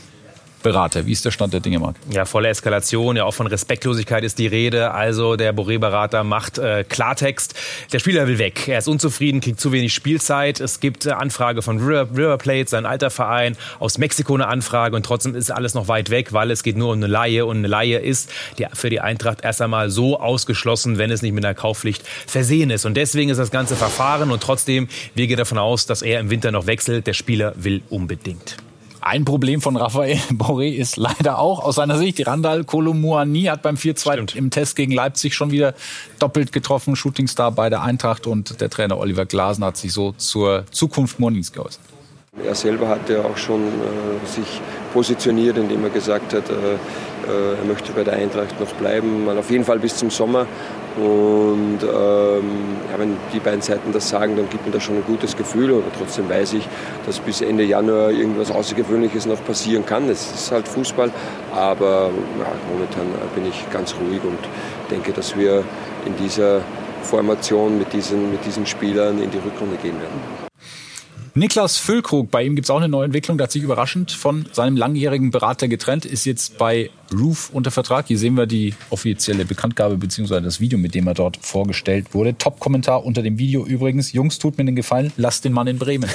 Berater. 0.62 1.06
Wie 1.06 1.12
ist 1.12 1.26
der 1.26 1.32
Stand 1.32 1.54
der 1.54 1.60
Dinge, 1.60 1.80
Marc? 1.80 1.96
Ja, 2.10 2.26
volle 2.26 2.50
Eskalation. 2.50 3.16
Ja, 3.16 3.26
auch 3.26 3.34
von 3.34 3.48
Respektlosigkeit 3.48 4.24
ist 4.24 4.40
die 4.40 4.48
Rede. 4.48 4.92
Also 4.92 5.36
der 5.36 5.56
Boré-Berater 5.56 6.24
macht 6.24 6.58
äh, 6.58 6.84
Klartext. 6.88 7.54
Der 7.92 8.00
Spieler 8.00 8.28
will 8.28 8.38
weg. 8.38 8.68
Er 8.68 8.80
ist 8.80 8.88
unzufrieden, 8.88 9.42
kriegt 9.42 9.60
zu 9.60 9.72
wenig 9.72 9.94
Spielzeit. 9.94 10.60
Es 10.60 10.80
gibt 10.80 11.06
äh, 11.06 11.12
Anfrage 11.12 11.62
von 11.62 11.80
River, 11.80 12.10
River 12.12 12.38
Plate, 12.38 12.70
sein 12.70 12.86
alter 12.86 13.10
Verein. 13.10 13.58
Aus 13.80 13.98
Mexiko 13.98 14.34
eine 14.34 14.48
Anfrage. 14.48 14.96
Und 14.96 15.06
trotzdem 15.06 15.36
ist 15.36 15.52
alles 15.52 15.74
noch 15.74 15.88
weit 15.88 16.10
weg, 16.10 16.34
weil 16.34 16.52
es 16.52 16.64
geht 16.64 16.78
nur 16.78 16.90
um 16.90 16.98
eine 16.98 17.08
Laie. 17.08 17.46
Und 17.46 17.58
eine 17.58 17.68
Laie 17.68 18.00
ist 18.00 18.32
die, 18.58 18.66
für 18.74 18.90
die 18.90 19.02
Eintracht 19.02 19.44
erst 19.44 19.62
einmal 19.62 19.90
so 19.90 20.20
ausgeschlossen, 20.20 20.98
wenn 20.98 21.12
es 21.12 21.22
nicht 21.22 21.34
mit 21.34 21.46
einer 21.46 21.56
Kaufpflicht 21.56 22.08
versehen 22.08 22.70
ist. 22.70 22.86
Und 22.86 22.96
deswegen 22.96 23.30
ist 23.30 23.38
das 23.38 23.52
ganze 23.52 23.76
Verfahren. 23.76 24.32
Und 24.32 24.42
trotzdem, 24.42 24.88
wir 25.16 25.28
gehen 25.28 25.38
davon 25.38 25.58
aus, 25.58 25.86
dass 25.86 26.02
er 26.02 26.20
im 26.20 26.30
Winter 26.30 26.52
noch 26.52 26.68
wechselt. 26.68 27.08
Der 27.08 27.14
Spieler 27.14 27.54
will 27.56 27.82
unbedingt. 27.90 28.58
Ein 29.04 29.26
Problem 29.26 29.62
von 29.62 29.78
Raphael 29.78 30.18
Boré 30.32 30.76
ist 30.76 30.96
leider 30.96 31.40
auch 31.40 31.64
aus 31.64 31.76
seiner 31.76 31.98
Sicht, 31.98 32.26
Randall 32.28 32.64
Kolomuani 32.64 33.46
hat 33.46 33.64
beim 33.64 33.76
4-2 33.76 34.36
im 34.36 34.52
Test 34.52 34.76
gegen 34.76 34.92
Leipzig 34.92 35.34
schon 35.34 35.50
wieder 35.50 35.74
doppelt 36.20 36.52
getroffen, 36.52 36.96
Shootingstar 36.96 37.52
bei 37.52 37.72
der 37.72 37.82
Eintracht 37.82 38.28
und 38.28 38.62
der 38.62 38.70
Trainer 38.70 39.00
Oliver 39.00 39.26
Glasner 39.26 39.68
hat 39.68 39.78
sich 39.78 39.92
so 39.92 40.12
zur 40.14 40.66
Zukunft 40.70 41.20
Mornings 41.20 41.52
geäußert. 41.52 41.82
Er 42.46 42.54
selber 42.54 42.88
hat 42.88 43.10
ja 43.10 43.24
auch 43.24 43.38
schon 43.38 43.62
äh, 43.62 44.28
sich 44.28 44.62
positioniert, 44.94 45.58
indem 45.58 45.84
er 45.84 45.90
gesagt 45.90 46.34
hat, 46.34 46.50
äh, 46.50 46.54
äh, 46.54 47.58
er 47.58 47.66
möchte 47.66 47.92
bei 47.94 48.04
der 48.04 48.14
Eintracht 48.14 48.58
noch 48.60 48.72
bleiben, 48.74 49.28
auf 49.28 49.50
jeden 49.50 49.66
Fall 49.66 49.80
bis 49.80 49.98
zum 49.98 50.12
Sommer. 50.12 50.46
Und 50.98 51.80
ähm, 51.84 52.44
ja, 52.92 53.00
wenn 53.00 53.16
die 53.34 53.40
beiden 53.40 53.62
Seiten 53.62 53.92
das 53.94 54.10
sagen, 54.10 54.36
dann 54.36 54.50
gibt 54.50 54.66
mir 54.66 54.72
das 54.72 54.84
schon 54.84 54.96
ein 54.96 55.04
gutes 55.06 55.38
Gefühl. 55.38 55.72
Aber 55.72 55.84
trotzdem 55.98 56.30
weiß 56.30 56.54
ich, 56.54 56.68
dass 57.06 57.20
bis 57.20 57.42
Ende 57.42 57.64
Januar 57.64 58.12
irgendwas 58.12 58.52
Außergewöhnliches 58.52 59.26
noch 59.26 59.44
passieren 59.44 59.86
kann. 59.86 60.10
Es 60.10 60.32
ist 60.34 60.52
halt 60.52 60.68
Fußball. 60.68 61.12
Aber 61.54 62.12
ja, 62.40 62.52
momentan 62.72 63.08
bin 63.36 63.46
ich 63.46 63.70
ganz 63.72 63.96
ruhig 63.96 64.22
und 64.24 64.40
denke, 64.90 65.14
dass 65.14 65.38
wir 65.38 65.64
in 66.06 66.16
dieser 66.18 66.62
Formation 67.04 67.78
mit 67.78 67.94
diesen, 67.94 68.32
mit 68.32 68.46
diesen 68.46 68.66
Spielern 68.66 69.22
in 69.22 69.32
die 69.32 69.38
Rückrunde 69.38 69.78
gehen 69.78 70.00
werden. 70.00 70.42
Niklas 71.34 71.78
Füllkrug, 71.78 72.30
bei 72.30 72.44
ihm 72.44 72.56
gibt 72.56 72.66
es 72.66 72.70
auch 72.70 72.78
eine 72.78 72.90
neue 72.90 73.06
Entwicklung. 73.06 73.38
Der 73.38 73.46
hat 73.46 73.52
sich 73.54 73.64
überraschend 73.64 74.12
von 74.12 74.46
seinem 74.52 74.76
langjährigen 74.76 75.32
Berater 75.32 75.70
getrennt, 75.70 76.06
ist 76.06 76.26
jetzt 76.26 76.58
bei 76.58 76.90
Roof 77.14 77.50
unter 77.54 77.72
Vertrag. 77.72 78.08
Hier 78.08 78.18
sehen 78.18 78.36
wir 78.36 78.46
die 78.46 78.74
offizielle 78.90 79.46
Bekanntgabe 79.46 79.98
bzw. 79.98 80.42
das 80.42 80.60
Video, 80.60 80.80
mit 80.80 80.96
dem 80.96 81.08
er 81.08 81.14
dort 81.14 81.38
vorgestellt 81.38 82.14
wurde. 82.14 82.38
Top-Kommentar 82.38 83.06
unter 83.06 83.22
dem 83.22 83.38
Video 83.38 83.66
übrigens. 83.66 84.14
Jungs, 84.14 84.40
tut 84.40 84.58
mir 84.58 84.66
den 84.66 84.76
Gefallen, 84.76 85.12
lasst 85.18 85.46
den 85.46 85.54
Mann 85.54 85.68
in 85.68 85.78
Bremen. 85.78 86.10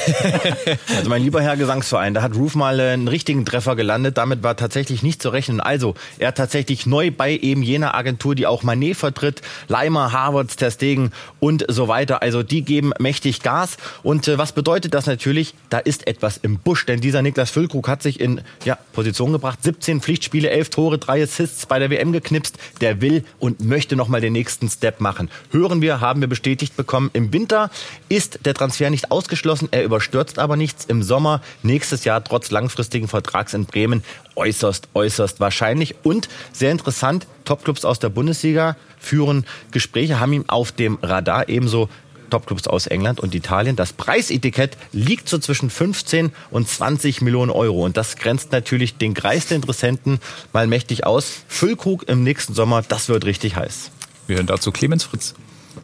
also 0.96 1.10
mein 1.10 1.22
lieber 1.22 1.42
Herr 1.42 1.56
Gesangsverein, 1.56 2.14
da 2.14 2.22
hat 2.22 2.34
Roof 2.34 2.54
mal 2.54 2.80
einen 2.80 3.08
richtigen 3.08 3.44
Treffer 3.44 3.76
gelandet. 3.76 4.16
Damit 4.16 4.42
war 4.42 4.56
tatsächlich 4.56 5.02
nicht 5.02 5.20
zu 5.20 5.28
rechnen. 5.28 5.60
Also, 5.60 5.94
er 6.18 6.28
hat 6.28 6.36
tatsächlich 6.36 6.86
neu 6.86 7.10
bei 7.10 7.36
eben 7.36 7.62
jener 7.62 7.94
Agentur, 7.94 8.34
die 8.34 8.46
auch 8.46 8.62
Manet 8.62 8.96
vertritt, 8.96 9.42
Leimer, 9.68 10.12
Harvards, 10.12 10.56
Terstegen 10.56 11.12
und 11.40 11.64
so 11.68 11.88
weiter. 11.88 12.22
Also, 12.22 12.42
die 12.42 12.62
geben 12.62 12.92
mächtig 12.98 13.42
Gas. 13.42 13.76
Und 14.02 14.28
äh, 14.28 14.38
was 14.38 14.52
bedeutet 14.52 14.94
das 14.94 15.06
natürlich? 15.06 15.54
Da 15.68 15.78
ist 15.78 16.06
etwas 16.06 16.38
im 16.38 16.58
Busch, 16.58 16.86
denn 16.86 17.00
dieser 17.00 17.22
Niklas 17.22 17.50
Füllkrug 17.50 17.88
hat 17.88 18.02
sich 18.02 18.20
in 18.20 18.40
ja, 18.64 18.78
Position 18.92 19.32
gebracht. 19.32 19.62
17 19.62 20.00
Pflichtspiele, 20.00 20.50
11 20.50 20.70
Tore 20.70 20.86
Tore, 20.87 20.99
drei 20.99 21.20
Assists 21.25 21.66
bei 21.66 21.81
der 21.81 21.90
WM 21.90 22.12
geknipst. 22.12 22.59
Der 22.81 23.01
will 23.01 23.25
und 23.40 23.61
möchte 23.61 23.96
noch 23.96 24.07
mal 24.07 24.20
den 24.20 24.33
nächsten 24.33 24.68
Step 24.68 25.01
machen. 25.01 25.31
Hören 25.51 25.83
wir, 25.83 26.01
haben 26.01 26.20
wir 26.20 26.29
bestätigt 26.29 26.77
bekommen. 26.77 27.11
Im 27.12 27.33
Winter 27.33 27.70
ist 28.09 28.38
der 28.44 28.55
Transfer 28.55 28.88
nicht 28.88 29.11
ausgeschlossen. 29.11 29.66
Er 29.72 29.83
überstürzt 29.83 30.38
aber 30.38 30.55
nichts. 30.55 30.85
Im 30.85 31.03
Sommer 31.03 31.42
nächstes 31.64 32.05
Jahr 32.05 32.22
trotz 32.22 32.53
langfristigen 32.53 33.09
Vertrags 33.09 33.53
in 33.53 33.64
Bremen 33.64 34.05
äußerst, 34.37 34.88
äußerst 34.94 35.40
wahrscheinlich. 35.40 35.96
Und 36.05 36.29
sehr 36.53 36.70
interessant, 36.70 37.27
Topclubs 37.44 37.85
aus 37.85 37.99
der 37.99 38.11
Bundesliga 38.11 38.77
führen 38.99 39.44
Gespräche, 39.72 40.20
haben 40.20 40.33
ihm 40.35 40.44
auf 40.46 40.70
dem 40.70 40.99
Radar 41.03 41.49
ebenso 41.49 41.88
Topclubs 42.30 42.66
aus 42.66 42.86
England 42.86 43.20
und 43.20 43.34
Italien. 43.34 43.76
Das 43.76 43.92
Preisetikett 43.92 44.76
liegt 44.92 45.28
so 45.28 45.38
zwischen 45.38 45.70
15 45.70 46.32
und 46.50 46.68
20 46.68 47.22
Millionen 47.22 47.50
Euro. 47.50 47.84
Und 47.84 47.96
das 47.96 48.16
grenzt 48.16 48.52
natürlich 48.52 48.96
den 48.96 49.14
Kreis 49.14 49.46
der 49.46 49.56
Interessenten 49.56 50.20
mal 50.52 50.66
mächtig 50.66 51.06
aus. 51.06 51.42
Füllkrug 51.48 52.08
im 52.08 52.22
nächsten 52.22 52.54
Sommer, 52.54 52.82
das 52.82 53.08
wird 53.08 53.24
richtig 53.24 53.56
heiß. 53.56 53.90
Wir 54.26 54.36
hören 54.36 54.46
dazu 54.46 54.72
Clemens 54.72 55.04
Fritz. 55.04 55.34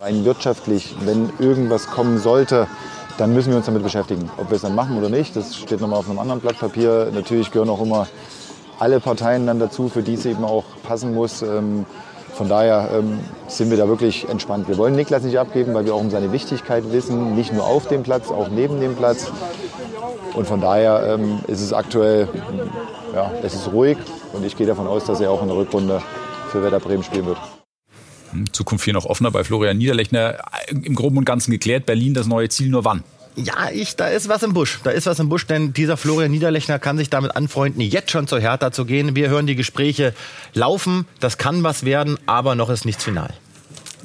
Rein 0.01 0.25
wirtschaftlich, 0.25 0.95
wenn 1.05 1.31
irgendwas 1.39 1.87
kommen 1.87 2.19
sollte, 2.19 2.67
dann 3.19 3.35
müssen 3.35 3.51
wir 3.51 3.59
uns 3.59 3.67
damit 3.67 3.83
beschäftigen. 3.83 4.31
Ob 4.39 4.51
wir 4.51 4.57
es 4.57 4.63
dann 4.63 4.75
machen 4.75 4.97
oder 4.97 5.09
nicht, 5.09 5.37
das 5.37 5.57
steht 5.57 5.81
nochmal 5.81 5.99
auf 5.99 6.09
einem 6.09 6.19
anderen 6.19 6.41
Blatt 6.41 6.59
Papier. 6.59 7.11
Natürlich 7.13 7.51
gehören 7.51 7.69
auch 7.69 7.83
immer 7.83 8.09
alle 8.79 9.01
Parteien 9.01 9.47
dann 9.47 9.61
dazu, 9.61 9.89
für 9.89 10.03
die 10.03 10.15
es 10.15 10.27
eben 10.27 10.45
auch 10.45 10.65
passen 10.83 11.15
muss. 11.15 11.43
Ähm, 11.43 11.87
von 12.35 12.49
daher 12.49 12.91
ähm, 12.95 13.21
sind 13.47 13.71
wir 13.71 13.77
da 13.77 13.89
wirklich 13.89 14.29
entspannt. 14.29 14.69
Wir 14.69 14.79
wollen 14.79 14.97
Niklas 14.97 15.23
nicht 15.23 15.39
abgeben, 15.39 15.75
weil 15.75 15.85
wir 15.85 15.95
auch 15.95 16.01
um 16.01 16.11
seine 16.11 16.33
Wichtigkeit 16.33 16.91
wissen, 16.93 17.35
nicht 17.35 17.53
nur 17.53 17.65
auf 17.65 17.89
dem 17.89 18.03
Platz, 18.03 18.31
auch 18.31 18.49
neben 18.49 18.81
dem 18.81 18.97
Platz. 18.97 19.31
Und 20.35 20.47
von 20.47 20.61
daher 20.61 21.15
ähm, 21.15 21.41
ist 21.47 21.61
es 21.61 21.73
aktuell, 21.73 22.29
ja, 23.15 23.31
es 23.43 23.55
ist 23.55 23.71
ruhig 23.73 23.99
und 24.33 24.45
ich 24.45 24.57
gehe 24.57 24.67
davon 24.67 24.87
aus, 24.87 25.05
dass 25.05 25.21
er 25.21 25.31
auch 25.31 25.43
in 25.43 25.49
der 25.49 25.57
Rückrunde 25.57 26.03
für 26.51 26.63
Werder 26.63 26.81
Bremen 26.81 27.03
spielen 27.03 27.27
wird. 27.27 27.39
Zukunft 28.53 28.85
hier 28.85 28.95
noch 28.95 29.05
offener 29.05 29.31
bei 29.31 29.45
Florian 29.45 29.77
Niederlechner. 29.77 30.39
Im 30.69 30.95
Groben 30.95 31.19
und 31.19 31.25
Ganzen 31.25 31.51
geklärt. 31.51 31.85
Berlin 31.85 32.15
das 32.15 32.27
neue 32.27 32.49
Ziel 32.49 32.71
nur 32.71 32.85
wann? 32.85 33.05
Ja, 33.37 33.71
ich, 33.73 33.97
da 33.97 34.09
ist 34.09 34.29
was 34.29 34.43
im 34.43 34.53
Busch. 34.53 34.81
Da 34.85 34.91
ist 34.91 35.07
was 35.07 35.19
im 35.19 35.29
Busch, 35.29 35.47
denn 35.47 35.73
dieser 35.73 35.97
Florian 35.97 36.31
Niederlechner 36.31 36.79
kann 36.79 36.99
sich 36.99 37.09
damit 37.09 37.35
anfreunden, 37.35 37.81
jetzt 37.81 38.11
schon 38.11 38.27
zur 38.27 38.41
Hertha 38.41 38.73
zu 38.73 38.85
gehen. 38.85 39.17
Wir 39.17 39.31
hören 39.31 39.47
die 39.47 39.57
Gespräche 39.57 40.15
laufen. 40.53 41.07
Das 41.21 41.39
kann 41.39 41.63
was 41.63 41.85
werden, 41.85 42.19
aber 42.27 42.55
noch 42.55 42.69
ist 42.69 42.85
nichts 42.85 43.05
final. 43.05 43.31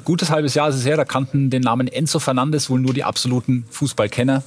Gutes 0.04 0.30
halbes 0.30 0.54
Jahr 0.54 0.70
ist 0.70 0.76
es 0.76 0.86
her, 0.86 0.96
da 0.96 1.04
kannten 1.04 1.50
den 1.50 1.60
Namen 1.60 1.88
Enzo 1.88 2.18
Fernandes 2.18 2.70
wohl 2.70 2.80
nur 2.80 2.94
die 2.94 3.04
absoluten 3.04 3.66
Fußballkenner. 3.70 4.42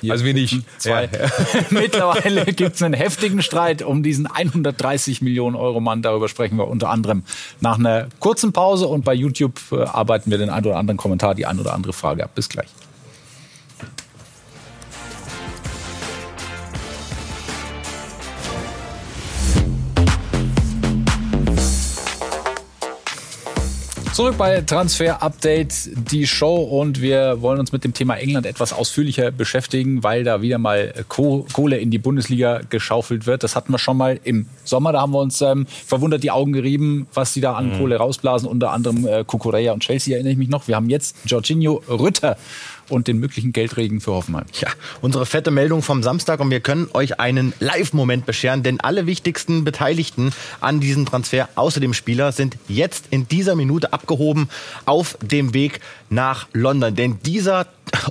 Hier 0.00 0.12
also 0.12 0.24
wir 0.24 0.32
nicht. 0.32 0.62
Zwei. 0.78 1.04
Ja. 1.04 1.30
Mittlerweile 1.70 2.44
gibt 2.46 2.76
es 2.76 2.82
einen 2.82 2.94
heftigen 2.94 3.42
Streit 3.42 3.82
um 3.82 4.02
diesen 4.02 4.26
130 4.26 5.20
Millionen 5.20 5.56
Euro 5.56 5.80
Mann. 5.80 6.02
Darüber 6.02 6.28
sprechen 6.28 6.56
wir 6.56 6.68
unter 6.68 6.88
anderem 6.88 7.24
nach 7.60 7.78
einer 7.78 8.06
kurzen 8.18 8.52
Pause 8.52 8.86
und 8.86 9.04
bei 9.04 9.12
YouTube 9.12 9.60
äh, 9.72 9.82
arbeiten 9.82 10.30
wir 10.30 10.38
den 10.38 10.48
ein 10.48 10.64
oder 10.64 10.76
anderen 10.76 10.96
Kommentar, 10.96 11.34
die 11.34 11.44
ein 11.44 11.58
oder 11.58 11.74
andere 11.74 11.92
Frage 11.92 12.24
ab. 12.24 12.30
Bis 12.34 12.48
gleich. 12.48 12.68
Zurück 24.12 24.36
bei 24.36 24.60
Transfer 24.62 25.22
Update, 25.22 25.90
die 26.10 26.26
Show 26.26 26.56
und 26.56 27.00
wir 27.00 27.40
wollen 27.42 27.60
uns 27.60 27.70
mit 27.70 27.84
dem 27.84 27.94
Thema 27.94 28.16
England 28.16 28.44
etwas 28.44 28.72
ausführlicher 28.72 29.30
beschäftigen, 29.30 30.02
weil 30.02 30.24
da 30.24 30.42
wieder 30.42 30.58
mal 30.58 30.92
Kohle 31.08 31.78
in 31.78 31.92
die 31.92 31.98
Bundesliga 31.98 32.60
geschaufelt 32.68 33.26
wird. 33.26 33.44
Das 33.44 33.54
hatten 33.54 33.72
wir 33.72 33.78
schon 33.78 33.96
mal 33.96 34.18
im 34.24 34.46
Sommer, 34.64 34.92
da 34.92 35.00
haben 35.00 35.12
wir 35.12 35.20
uns 35.20 35.40
ähm, 35.42 35.64
verwundert 35.86 36.24
die 36.24 36.32
Augen 36.32 36.52
gerieben, 36.52 37.06
was 37.14 37.32
die 37.32 37.40
da 37.40 37.54
an 37.54 37.72
mhm. 37.72 37.78
Kohle 37.78 37.96
rausblasen, 37.96 38.48
unter 38.48 38.72
anderem 38.72 39.06
äh, 39.06 39.24
Kukureya 39.24 39.72
und 39.72 39.84
Chelsea 39.84 40.14
erinnere 40.14 40.32
ich 40.32 40.38
mich 40.38 40.48
noch. 40.48 40.66
Wir 40.66 40.74
haben 40.74 40.90
jetzt 40.90 41.16
Jorginho 41.24 41.80
Rütter 41.88 42.36
und 42.90 43.08
den 43.08 43.18
möglichen 43.18 43.52
Geldregen 43.52 44.00
für 44.00 44.12
Hoffenheim. 44.12 44.46
Ja, 44.60 44.68
unsere 45.00 45.26
fette 45.26 45.50
Meldung 45.50 45.82
vom 45.82 46.02
Samstag 46.02 46.40
und 46.40 46.50
wir 46.50 46.60
können 46.60 46.88
euch 46.92 47.20
einen 47.20 47.52
Live-Moment 47.60 48.26
bescheren, 48.26 48.62
denn 48.62 48.80
alle 48.80 49.06
wichtigsten 49.06 49.64
Beteiligten 49.64 50.32
an 50.60 50.80
diesem 50.80 51.06
Transfer 51.06 51.48
außer 51.54 51.80
dem 51.80 51.94
Spieler 51.94 52.32
sind 52.32 52.56
jetzt 52.68 53.06
in 53.10 53.28
dieser 53.28 53.56
Minute 53.56 53.92
abgehoben 53.92 54.48
auf 54.84 55.16
dem 55.22 55.54
Weg 55.54 55.80
nach 56.08 56.48
London. 56.52 56.94
Denn 56.94 57.18
dieser 57.24 57.66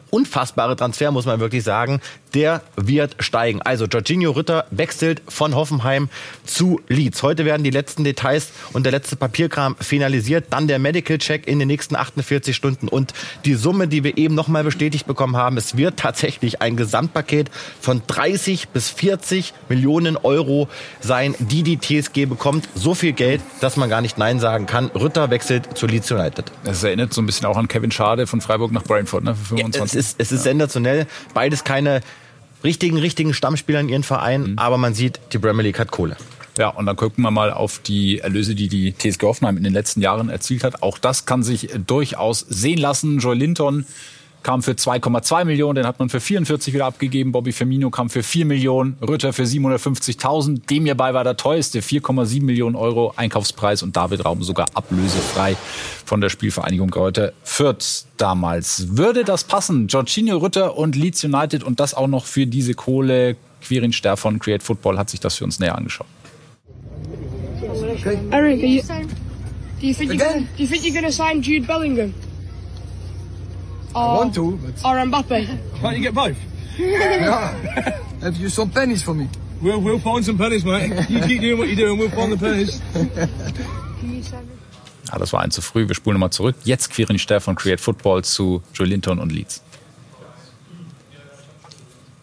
unfassbare 0.09 0.75
Transfer, 0.75 1.11
muss 1.11 1.25
man 1.25 1.39
wirklich 1.39 1.63
sagen, 1.63 2.01
der 2.33 2.61
wird 2.75 3.15
steigen. 3.19 3.61
Also 3.61 3.85
Jorginho 3.85 4.31
Rütter 4.31 4.65
wechselt 4.71 5.21
von 5.27 5.55
Hoffenheim 5.55 6.09
zu 6.45 6.79
Leeds. 6.87 7.23
Heute 7.23 7.45
werden 7.45 7.63
die 7.63 7.69
letzten 7.69 8.03
Details 8.03 8.51
und 8.73 8.83
der 8.83 8.91
letzte 8.91 9.15
Papierkram 9.15 9.75
finalisiert. 9.79 10.47
Dann 10.51 10.67
der 10.67 10.79
Medical 10.79 11.17
Check 11.17 11.47
in 11.47 11.59
den 11.59 11.67
nächsten 11.67 11.95
48 11.95 12.55
Stunden. 12.55 12.87
Und 12.87 13.13
die 13.45 13.55
Summe, 13.55 13.87
die 13.87 14.03
wir 14.03 14.17
eben 14.17 14.35
nochmal 14.35 14.63
bestätigt 14.63 15.07
bekommen 15.07 15.35
haben, 15.37 15.57
es 15.57 15.77
wird 15.77 15.97
tatsächlich 15.97 16.61
ein 16.61 16.75
Gesamtpaket 16.75 17.49
von 17.81 18.01
30 18.05 18.69
bis 18.69 18.89
40 18.89 19.53
Millionen 19.69 20.17
Euro 20.17 20.67
sein, 20.99 21.35
die 21.39 21.63
die 21.63 21.79
TSG 21.79 22.25
bekommt. 22.25 22.69
So 22.75 22.93
viel 22.93 23.13
Geld, 23.13 23.41
dass 23.61 23.77
man 23.77 23.89
gar 23.89 24.01
nicht 24.01 24.17
Nein 24.17 24.39
sagen 24.39 24.65
kann. 24.65 24.87
Rütter 24.87 25.29
wechselt 25.29 25.77
zu 25.77 25.87
Leeds 25.87 26.11
United. 26.11 26.51
Das 26.63 26.83
erinnert 26.83 27.13
so 27.13 27.21
ein 27.21 27.25
bisschen 27.25 27.47
auch 27.47 27.57
an 27.57 27.67
Kevin 27.67 27.91
Schade 27.91 28.27
von 28.27 28.41
Freiburg 28.41 28.71
nach 28.71 28.83
Brentford, 28.83 29.23
ne? 29.23 29.35
25. 29.73 29.93
Ja, 29.93 29.99
es 29.99 30.07
ist, 30.07 30.15
es 30.19 30.31
ist 30.31 30.43
sensationell. 30.43 31.07
Beides 31.33 31.63
keine 31.63 32.01
richtigen, 32.63 32.97
richtigen 32.97 33.33
Stammspieler 33.33 33.79
in 33.79 33.89
ihren 33.89 34.03
Vereinen, 34.03 34.51
mhm. 34.51 34.59
aber 34.59 34.77
man 34.77 34.93
sieht, 34.93 35.19
die 35.33 35.39
Premier 35.39 35.63
League 35.63 35.79
hat 35.79 35.91
Kohle. 35.91 36.17
Ja, 36.57 36.69
und 36.69 36.85
dann 36.85 36.97
gucken 36.97 37.23
wir 37.23 37.31
mal 37.31 37.51
auf 37.51 37.79
die 37.79 38.19
Erlöse, 38.19 38.53
die 38.53 38.67
die 38.67 38.93
TSG 38.93 39.23
Hoffenheim 39.23 39.55
in 39.55 39.63
den 39.63 39.71
letzten 39.71 40.01
Jahren 40.01 40.29
erzielt 40.29 40.65
hat. 40.65 40.83
Auch 40.83 40.97
das 40.97 41.25
kann 41.25 41.41
sich 41.41 41.69
durchaus 41.87 42.39
sehen 42.49 42.79
lassen. 42.79 43.19
Joy 43.19 43.35
Linton 43.37 43.85
kam 44.43 44.63
für 44.63 44.71
2,2 44.71 45.45
Millionen, 45.45 45.75
den 45.75 45.87
hat 45.87 45.99
man 45.99 46.09
für 46.09 46.19
44 46.19 46.73
wieder 46.73 46.85
abgegeben. 46.85 47.31
Bobby 47.31 47.51
Firmino 47.51 47.89
kam 47.89 48.09
für 48.09 48.23
4 48.23 48.45
Millionen, 48.45 48.97
Rütter 49.01 49.33
für 49.33 49.43
750.000. 49.43 50.65
Dem 50.67 50.85
hierbei 50.85 51.13
war 51.13 51.23
der 51.23 51.37
teuerste, 51.37 51.81
4,7 51.81 52.43
Millionen 52.43 52.75
Euro 52.75 53.13
Einkaufspreis 53.15 53.83
und 53.83 53.95
David 53.95 54.25
Raum 54.25 54.43
sogar 54.43 54.67
ablösefrei 54.73 55.55
von 56.05 56.21
der 56.21 56.29
Spielvereinigung 56.29 56.89
Greuther 56.89 57.33
Fürth 57.43 58.05
damals. 58.17 58.97
Würde 58.97 59.23
das 59.23 59.43
passen? 59.43 59.87
Jorginho 59.87 60.37
Rütter 60.37 60.77
und 60.77 60.95
Leeds 60.95 61.23
United 61.23 61.63
und 61.63 61.79
das 61.79 61.93
auch 61.93 62.07
noch 62.07 62.25
für 62.25 62.47
diese 62.47 62.73
Kohle. 62.73 63.35
Quirin 63.61 63.91
Ster 63.91 64.15
von 64.15 64.39
Create 64.39 64.63
Football 64.63 64.97
hat 64.97 65.09
sich 65.09 65.19
das 65.19 65.35
für 65.35 65.43
uns 65.43 65.59
näher 65.59 65.77
angeschaut. 65.77 66.07
Eric, 68.31 68.61
do 68.61 68.67
you 69.87 69.93
think 69.93 70.11
you're 70.11 70.17
gonna, 70.17 70.45
do 70.57 70.63
you 70.63 70.67
think 70.67 70.83
you're 70.83 70.93
gonna 70.93 71.11
sign 71.11 71.41
Jude 71.41 71.65
Bellingham? 71.67 72.13
Or, 73.95 74.01
I 74.01 74.15
want 74.17 74.35
to, 74.35 74.57
but... 74.57 74.85
Or 74.85 74.95
Mbappe. 74.97 75.79
Can't 75.81 75.97
you 75.97 76.03
get 76.03 76.13
both? 76.13 76.37
yeah. 76.77 77.53
Have 78.21 78.37
you 78.37 78.49
some 78.49 78.69
pennies 78.69 79.03
for 79.03 79.13
me? 79.13 79.27
We'll, 79.61 79.81
we'll 79.81 79.99
find 79.99 80.23
some 80.23 80.37
pennies, 80.37 80.63
mate. 80.63 81.09
You 81.09 81.21
keep 81.21 81.41
doing 81.41 81.57
what 81.57 81.67
you're 81.67 81.75
doing, 81.75 81.97
we'll 81.99 82.09
find 82.09 82.31
the 82.31 82.37
pennies. 82.37 82.81
Ja, 85.11 85.17
das 85.17 85.33
war 85.33 85.41
ein 85.41 85.51
zu 85.51 85.61
früh. 85.61 85.87
Wir 85.87 85.95
spulen 85.95 86.15
nochmal 86.15 86.29
zurück. 86.29 86.55
Jetzt 86.63 86.91
Quirin 86.91 87.17
Ster 87.17 87.41
von 87.41 87.55
Create 87.55 87.81
Football 87.81 88.23
zu 88.23 88.61
Joelinton 88.73 89.19
und 89.19 89.31
Leeds. 89.31 89.63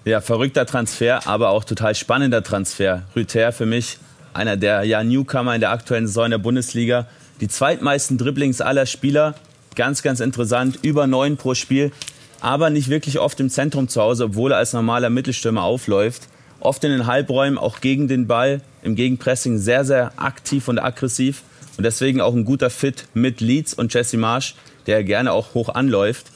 Ja, 0.04 0.20
verrückter 0.20 0.66
Transfer, 0.66 1.26
aber 1.26 1.48
auch 1.48 1.64
total 1.64 1.96
spannender 1.96 2.44
Transfer. 2.44 3.02
Rüther 3.16 3.52
für 3.52 3.66
mich 3.66 3.98
einer 4.34 4.56
der 4.56 4.84
ja, 4.84 5.02
Newcomer 5.02 5.54
in 5.54 5.60
der 5.60 5.72
aktuellen 5.72 6.06
Saison 6.06 6.30
der 6.30 6.38
Bundesliga. 6.38 7.08
Die 7.40 7.48
zweitmeisten 7.48 8.18
Dribblings 8.18 8.60
aller 8.60 8.86
Spieler 8.86 9.34
Ganz, 9.76 10.02
ganz 10.02 10.20
interessant. 10.20 10.80
Über 10.82 11.06
neun 11.06 11.36
pro 11.36 11.54
Spiel. 11.54 11.92
Aber 12.40 12.70
nicht 12.70 12.88
wirklich 12.88 13.18
oft 13.18 13.38
im 13.40 13.50
Zentrum 13.50 13.88
zu 13.88 14.00
Hause, 14.00 14.24
obwohl 14.24 14.52
er 14.52 14.58
als 14.58 14.72
normaler 14.72 15.10
Mittelstürmer 15.10 15.62
aufläuft. 15.62 16.28
Oft 16.60 16.82
in 16.84 16.90
den 16.90 17.06
Halbräumen, 17.06 17.58
auch 17.58 17.80
gegen 17.80 18.08
den 18.08 18.26
Ball, 18.26 18.62
im 18.82 18.94
Gegenpressing 18.94 19.58
sehr, 19.58 19.84
sehr 19.84 20.12
aktiv 20.16 20.68
und 20.68 20.78
aggressiv. 20.78 21.42
Und 21.76 21.84
deswegen 21.84 22.20
auch 22.20 22.34
ein 22.34 22.44
guter 22.44 22.70
Fit 22.70 23.04
mit 23.14 23.40
Leeds 23.40 23.74
und 23.74 23.92
Jesse 23.92 24.16
Marsch, 24.16 24.54
der 24.86 25.04
gerne 25.04 25.32
auch 25.32 25.54
hoch 25.54 25.68
anläuft. 25.68 26.26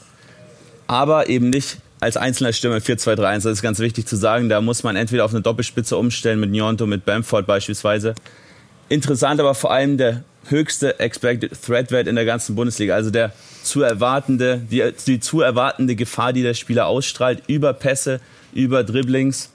Aber 0.87 1.27
eben 1.29 1.49
nicht 1.49 1.77
als 1.99 2.17
einzelner 2.17 2.53
Stürmer 2.53 2.77
4-2-3-1. 2.77 3.33
Das 3.33 3.45
ist 3.45 3.61
ganz 3.61 3.79
wichtig 3.79 4.05
zu 4.05 4.15
sagen. 4.15 4.49
Da 4.49 4.61
muss 4.61 4.83
man 4.83 4.95
entweder 4.95 5.25
auf 5.25 5.31
eine 5.31 5.41
Doppelspitze 5.41 5.97
umstellen 5.97 6.39
mit 6.39 6.51
Nyonto, 6.51 6.85
mit 6.85 7.05
Bamford 7.05 7.47
beispielsweise. 7.47 8.13
Interessant 8.89 9.39
aber 9.39 9.55
vor 9.55 9.71
allem 9.71 9.97
der 9.97 10.23
höchste 10.47 10.99
Expected 10.99 11.51
Threat 11.61 11.91
Wert 11.91 12.07
in 12.07 12.15
der 12.15 12.25
ganzen 12.25 12.55
Bundesliga. 12.55 12.95
Also 12.95 13.09
der 13.09 13.33
zu 13.63 13.81
erwartende, 13.81 14.57
die, 14.59 14.83
die 15.05 15.19
zu 15.19 15.41
erwartende 15.41 15.95
Gefahr, 15.95 16.33
die 16.33 16.43
der 16.43 16.53
Spieler 16.53 16.87
ausstrahlt, 16.87 17.43
über 17.47 17.73
Pässe, 17.73 18.19
über 18.53 18.83
Dribblings. 18.83 19.51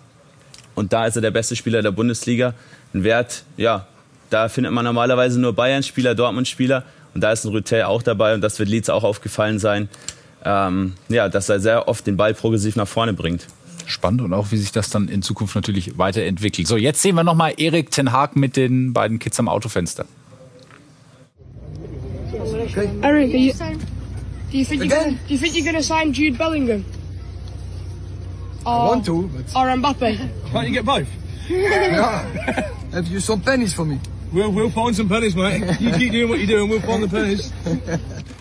Und 0.74 0.92
da 0.92 1.06
ist 1.06 1.16
er 1.16 1.22
der 1.22 1.30
beste 1.30 1.56
Spieler 1.56 1.82
der 1.82 1.90
Bundesliga. 1.90 2.54
Ein 2.94 3.04
Wert, 3.04 3.44
ja, 3.56 3.86
da 4.30 4.48
findet 4.48 4.72
man 4.72 4.84
normalerweise 4.84 5.40
nur 5.40 5.52
Bayern-Spieler, 5.54 6.14
Dortmund-Spieler. 6.14 6.84
Und 7.14 7.20
da 7.20 7.32
ist 7.32 7.44
ein 7.44 7.50
Rüttel 7.50 7.82
auch 7.82 8.02
dabei 8.02 8.34
und 8.34 8.42
das 8.42 8.58
wird 8.58 8.68
Leeds 8.68 8.90
auch 8.90 9.02
aufgefallen 9.02 9.58
sein. 9.58 9.88
Ähm, 10.44 10.94
ja, 11.08 11.28
dass 11.28 11.48
er 11.48 11.60
sehr 11.60 11.88
oft 11.88 12.06
den 12.06 12.16
Ball 12.16 12.34
progressiv 12.34 12.76
nach 12.76 12.88
vorne 12.88 13.12
bringt 13.12 13.46
spannend 13.88 14.22
und 14.22 14.32
auch 14.32 14.50
wie 14.50 14.56
sich 14.56 14.72
das 14.72 14.90
dann 14.90 15.08
in 15.08 15.22
Zukunft 15.22 15.54
natürlich 15.54 15.96
weiterentwickelt. 15.96 16.66
So, 16.66 16.76
jetzt 16.76 17.00
sehen 17.02 17.14
wir 17.14 17.24
nochmal 17.24 17.54
Erik 17.56 17.90
Ten 17.90 18.12
Haag 18.12 18.36
mit 18.36 18.56
den 18.56 18.92
beiden 18.92 19.18
Kids 19.18 19.38
am 19.38 19.48
Autofenster. 19.48 20.06
Okay. 22.66 23.00
Eric, 23.02 23.30
you, 23.32 23.52
do 23.52 24.58
you 24.58 24.64
think 24.64 24.84
you're 24.84 24.88
gonna, 24.88 25.12
do 25.12 25.34
you 25.34 25.38
think 25.38 25.56
you're 25.56 25.64
gonna 25.64 25.82
sign 25.82 26.12
Jude 26.12 26.36
Bellingham? 26.36 26.84
Or, 28.64 28.72
I 28.72 28.86
want 28.86 29.04
to, 29.06 29.28
but 29.28 29.44
or 29.54 29.68
Mbappe? 29.68 30.50
Can't 30.50 30.68
you 30.68 30.74
get 30.74 30.84
both? 30.84 31.08
yeah. 31.48 32.22
Have 32.92 33.06
you 33.06 33.20
some 33.20 33.40
pennies 33.40 33.72
for 33.72 33.84
me? 33.84 34.00
We'll, 34.32 34.50
we'll 34.50 34.70
find 34.70 34.94
some 34.94 35.08
pennies, 35.08 35.36
mate. 35.36 35.62
You 35.80 35.92
keep 35.92 36.10
doing 36.10 36.28
what 36.28 36.38
you're 36.40 36.48
doing, 36.48 36.68
we'll 36.68 36.80
find 36.80 37.02
the 37.02 37.08
pennies. 37.08 37.52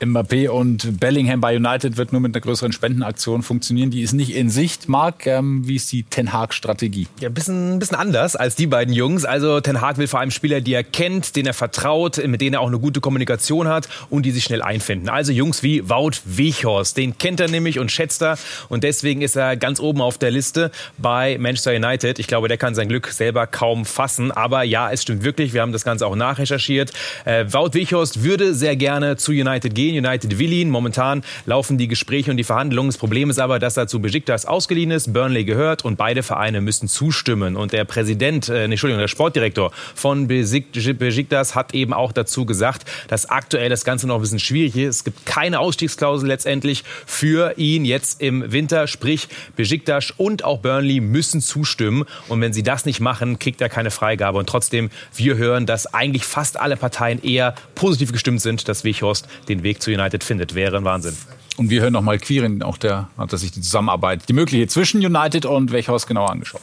Mbappé 0.00 0.48
und 0.48 1.00
Bellingham 1.00 1.40
bei 1.40 1.56
United 1.56 1.96
wird 1.96 2.12
nur 2.12 2.20
mit 2.20 2.34
einer 2.34 2.40
größeren 2.40 2.72
Spendenaktion 2.72 3.42
funktionieren. 3.42 3.90
Die 3.90 4.02
ist 4.02 4.12
nicht 4.12 4.34
in 4.34 4.50
Sicht. 4.50 4.88
Marc, 4.88 5.26
ähm, 5.26 5.66
wie 5.66 5.76
ist 5.76 5.90
die 5.92 6.02
Ten 6.04 6.32
Hag-Strategie? 6.32 7.06
Ja, 7.20 7.28
ein 7.28 7.34
bisschen, 7.34 7.78
bisschen 7.78 7.96
anders 7.96 8.36
als 8.36 8.54
die 8.54 8.66
beiden 8.66 8.94
Jungs. 8.94 9.24
Also 9.24 9.60
Ten 9.60 9.80
Hag 9.80 9.98
will 9.98 10.06
vor 10.06 10.20
allem 10.20 10.30
Spieler, 10.30 10.60
die 10.60 10.74
er 10.74 10.84
kennt, 10.84 11.36
denen 11.36 11.46
er 11.46 11.54
vertraut, 11.54 12.24
mit 12.26 12.40
denen 12.40 12.54
er 12.54 12.60
auch 12.60 12.68
eine 12.68 12.78
gute 12.78 13.00
Kommunikation 13.00 13.68
hat 13.68 13.88
und 14.10 14.24
die 14.24 14.30
sich 14.30 14.44
schnell 14.44 14.62
einfinden. 14.62 15.08
Also 15.08 15.32
Jungs 15.32 15.62
wie 15.62 15.88
Wout 15.88 16.18
Weghorst, 16.24 16.96
den 16.96 17.18
kennt 17.18 17.40
er 17.40 17.48
nämlich 17.48 17.78
und 17.78 17.90
schätzt 17.90 18.22
er 18.22 18.38
und 18.68 18.84
deswegen 18.84 19.22
ist 19.22 19.36
er 19.36 19.56
ganz 19.56 19.80
oben 19.80 20.00
auf 20.00 20.18
der 20.18 20.30
Liste 20.30 20.70
bei 20.96 21.38
Manchester 21.38 21.72
United. 21.72 22.18
Ich 22.18 22.26
glaube, 22.26 22.48
der 22.48 22.58
kann 22.58 22.74
sein 22.74 22.88
Glück 22.88 23.08
selber 23.08 23.46
kaum 23.46 23.84
fassen. 23.84 24.30
Aber 24.32 24.62
ja, 24.62 24.90
es 24.90 25.02
stimmt 25.02 25.24
wirklich. 25.24 25.52
Wir 25.52 25.62
haben 25.62 25.72
das 25.72 25.84
Ganze 25.84 26.06
auch 26.06 26.16
nachrecherchiert. 26.16 26.92
Äh, 27.24 27.46
Wout 27.52 27.74
Weghorst 27.74 28.22
würde 28.22 28.54
sehr 28.54 28.76
gerne 28.76 29.16
zu 29.16 29.32
United 29.32 29.74
gehen. 29.74 29.87
United 29.96 30.38
will 30.38 30.52
ihn. 30.52 30.70
Momentan 30.70 31.22
laufen 31.46 31.78
die 31.78 31.88
Gespräche 31.88 32.30
und 32.30 32.36
die 32.36 32.44
Verhandlungen. 32.44 32.90
Das 32.90 32.98
Problem 32.98 33.30
ist 33.30 33.38
aber, 33.38 33.58
dass 33.58 33.76
er 33.76 33.86
zu 33.86 34.00
Besiktas 34.00 34.46
ausgeliehen 34.46 34.90
ist, 34.90 35.12
Burnley 35.12 35.44
gehört 35.44 35.84
und 35.84 35.96
beide 35.96 36.22
Vereine 36.22 36.60
müssen 36.60 36.88
zustimmen. 36.88 37.56
Und 37.56 37.72
der 37.72 37.84
Präsident, 37.84 38.48
äh, 38.48 38.64
Entschuldigung, 38.64 39.00
der 39.00 39.08
Sportdirektor 39.08 39.72
von 39.94 40.28
Besiktas 40.28 41.54
hat 41.54 41.74
eben 41.74 41.92
auch 41.92 42.12
dazu 42.12 42.46
gesagt, 42.46 42.84
dass 43.08 43.26
aktuell 43.26 43.68
das 43.68 43.84
Ganze 43.84 44.06
noch 44.06 44.16
ein 44.16 44.20
bisschen 44.20 44.38
schwierig 44.38 44.76
ist. 44.76 44.96
Es 44.96 45.04
gibt 45.04 45.26
keine 45.26 45.60
Ausstiegsklausel 45.60 46.28
letztendlich 46.28 46.84
für 47.06 47.54
ihn 47.56 47.84
jetzt 47.84 48.20
im 48.20 48.52
Winter. 48.52 48.86
Sprich, 48.86 49.28
Besiktas 49.56 50.12
und 50.16 50.44
auch 50.44 50.58
Burnley 50.58 51.00
müssen 51.00 51.40
zustimmen. 51.40 52.04
Und 52.28 52.40
wenn 52.40 52.52
sie 52.52 52.62
das 52.62 52.84
nicht 52.84 53.00
machen, 53.00 53.38
kriegt 53.38 53.60
er 53.60 53.68
keine 53.68 53.90
Freigabe. 53.90 54.38
Und 54.38 54.48
trotzdem, 54.48 54.90
wir 55.14 55.36
hören, 55.36 55.66
dass 55.66 55.92
eigentlich 55.92 56.24
fast 56.24 56.58
alle 56.58 56.76
Parteien 56.76 57.22
eher 57.22 57.54
positiv 57.74 58.12
gestimmt 58.12 58.40
sind, 58.40 58.68
dass 58.68 58.84
Weghorst 58.84 59.28
den 59.48 59.62
Weg 59.62 59.77
zu 59.78 59.90
United 59.90 60.24
findet. 60.24 60.54
Wäre 60.54 60.76
ein 60.76 60.84
Wahnsinn. 60.84 61.16
Und 61.58 61.70
wir 61.70 61.82
hören 61.82 61.92
nochmal 61.92 62.18
Quirin, 62.18 62.62
auch 62.62 62.78
der 62.78 63.08
hat 63.18 63.30
sich 63.32 63.50
die 63.50 63.60
Zusammenarbeit, 63.60 64.28
die 64.28 64.32
mögliche 64.32 64.68
zwischen 64.68 65.04
United 65.04 65.44
und 65.44 65.72
Wechhaus 65.72 66.06
genauer 66.06 66.30
angeschaut. 66.30 66.60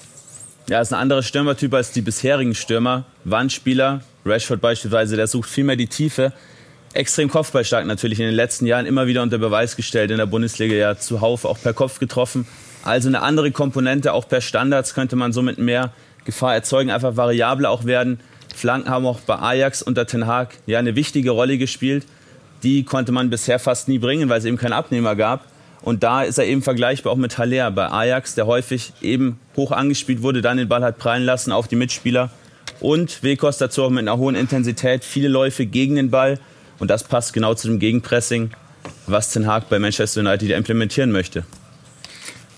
Ja, 0.69 0.79
ist 0.79 0.93
ein 0.93 0.99
anderer 0.99 1.21
Stürmertyp 1.21 1.73
als 1.73 1.91
die 1.91 2.01
bisherigen 2.01 2.55
Stürmer. 2.55 3.03
Wandspieler, 3.25 4.01
Rashford 4.25 4.61
beispielsweise, 4.61 5.17
der 5.17 5.27
sucht 5.27 5.49
viel 5.49 5.65
mehr 5.65 5.75
die 5.75 5.87
Tiefe. 5.87 6.31
Extrem 6.93 7.29
kopfballstark 7.29 7.85
natürlich 7.85 8.21
in 8.21 8.25
den 8.25 8.35
letzten 8.35 8.65
Jahren 8.65 8.85
immer 8.85 9.05
wieder 9.05 9.21
unter 9.21 9.37
Beweis 9.37 9.75
gestellt 9.75 10.11
in 10.11 10.17
der 10.17 10.27
Bundesliga, 10.27 10.73
ja 10.73 10.97
zuhauf 10.97 11.43
auch 11.43 11.59
per 11.61 11.73
Kopf 11.73 11.99
getroffen. 11.99 12.47
Also 12.83 13.09
eine 13.09 13.21
andere 13.21 13.51
Komponente, 13.51 14.13
auch 14.13 14.29
per 14.29 14.39
Standards 14.39 14.93
könnte 14.93 15.17
man 15.17 15.33
somit 15.33 15.57
mehr 15.57 15.91
Gefahr 16.23 16.53
erzeugen, 16.53 16.89
einfach 16.89 17.17
variabler 17.17 17.69
auch 17.69 17.83
werden. 17.83 18.21
Flanken 18.55 18.89
haben 18.89 19.05
auch 19.05 19.19
bei 19.19 19.37
Ajax 19.37 19.81
unter 19.81 20.07
Ten 20.07 20.25
Haag 20.25 20.55
ja 20.67 20.79
eine 20.79 20.95
wichtige 20.95 21.31
Rolle 21.31 21.57
gespielt 21.57 22.05
die 22.65 22.83
konnte 22.83 23.11
man 23.11 23.29
bisher 23.29 23.59
fast 23.59 23.87
nie 23.87 23.99
bringen, 23.99 24.27
weil 24.27 24.39
es 24.39 24.45
eben 24.45 24.57
keinen 24.57 24.73
Abnehmer 24.73 25.15
gab. 25.15 25.45
Und 25.81 26.01
da 26.03 26.23
ist 26.23 26.39
er 26.39 26.45
eben 26.45 26.63
vergleichbar 26.63 27.13
auch 27.13 27.17
mit 27.17 27.37
Haller 27.37 27.69
bei 27.69 27.89
Ajax, 27.91 28.33
der 28.33 28.47
häufig 28.47 28.91
eben 29.01 29.39
hoch 29.55 29.71
angespielt 29.71 30.23
wurde, 30.23 30.41
dann 30.41 30.57
den 30.57 30.67
Ball 30.67 30.83
hat 30.83 30.97
prallen 30.97 31.23
lassen 31.23 31.51
auf 31.51 31.67
die 31.67 31.75
Mitspieler. 31.75 32.31
Und 32.79 33.23
Wekos 33.23 33.59
dazu 33.59 33.83
auch 33.83 33.89
mit 33.91 33.99
einer 33.99 34.17
hohen 34.17 34.35
Intensität, 34.35 35.05
viele 35.05 35.27
Läufe 35.27 35.67
gegen 35.67 35.95
den 35.95 36.09
Ball. 36.09 36.39
Und 36.79 36.89
das 36.89 37.03
passt 37.03 37.33
genau 37.33 37.53
zu 37.53 37.67
dem 37.67 37.79
Gegenpressing, 37.79 38.49
was 39.05 39.31
Ten 39.31 39.45
Hag 39.45 39.69
bei 39.69 39.77
Manchester 39.77 40.21
United 40.21 40.49
implementieren 40.49 41.11
möchte 41.11 41.45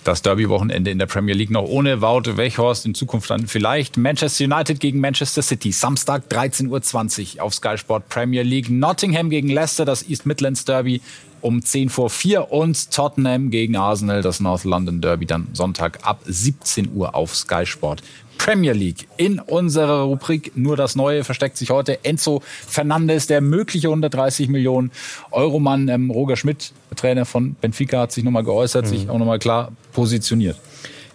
das 0.07 0.21
Derby-Wochenende 0.21 0.89
in 0.89 0.99
der 0.99 1.05
Premier 1.05 1.35
League 1.35 1.49
noch 1.51 1.63
ohne 1.63 2.01
Wout 2.01 2.37
Weghorst. 2.37 2.85
In 2.85 2.95
Zukunft 2.95 3.29
dann 3.29 3.47
vielleicht 3.47 3.97
Manchester 3.97 4.45
United 4.45 4.79
gegen 4.79 5.01
Manchester 5.01 5.41
City. 5.41 5.73
Samstag 5.73 6.23
13.20 6.29 7.37
Uhr 7.37 7.43
auf 7.43 7.53
Sky 7.53 7.77
Sport 7.77 8.07
Premier 8.07 8.43
League. 8.43 8.69
Nottingham 8.69 9.29
gegen 9.29 9.49
Leicester, 9.49 9.83
das 9.83 10.07
East 10.07 10.25
Midlands 10.25 10.63
Derby. 10.63 11.01
um 11.41 11.61
10 11.61 11.89
vor 11.89 12.09
4 12.09 12.51
und 12.51 12.89
Tottenham 12.91 13.51
gegen 13.51 13.75
Arsenal, 13.75 14.21
das 14.21 14.39
North 14.39 14.63
London 14.63 15.01
Derby 15.01 15.27
dann 15.27 15.47
Sonntag 15.53 15.99
ab 16.01 16.21
17 16.25 16.93
Uhr 16.95 17.13
auf 17.13 17.35
Sky 17.35 17.65
Sport. 17.65 18.01
Premier 18.37 18.73
League. 18.73 19.07
In 19.17 19.39
unserer 19.39 20.03
Rubrik 20.03 20.51
Nur 20.55 20.77
das 20.77 20.95
Neue 20.95 21.23
versteckt 21.23 21.57
sich 21.57 21.69
heute 21.69 22.03
Enzo 22.03 22.41
Fernandes, 22.45 23.27
der 23.27 23.41
mögliche 23.41 23.87
130 23.87 24.47
Millionen 24.49 24.91
Euro 25.31 25.59
Mann. 25.59 25.87
Ähm, 25.87 26.11
Roger 26.11 26.35
Schmidt, 26.35 26.71
Trainer 26.95 27.25
von 27.25 27.55
Benfica, 27.55 28.01
hat 28.01 28.11
sich 28.11 28.23
nochmal 28.23 28.43
geäußert, 28.43 28.85
mhm. 28.85 28.89
sich 28.89 29.09
auch 29.09 29.17
nochmal 29.17 29.39
klar 29.39 29.71
positioniert. 29.93 30.57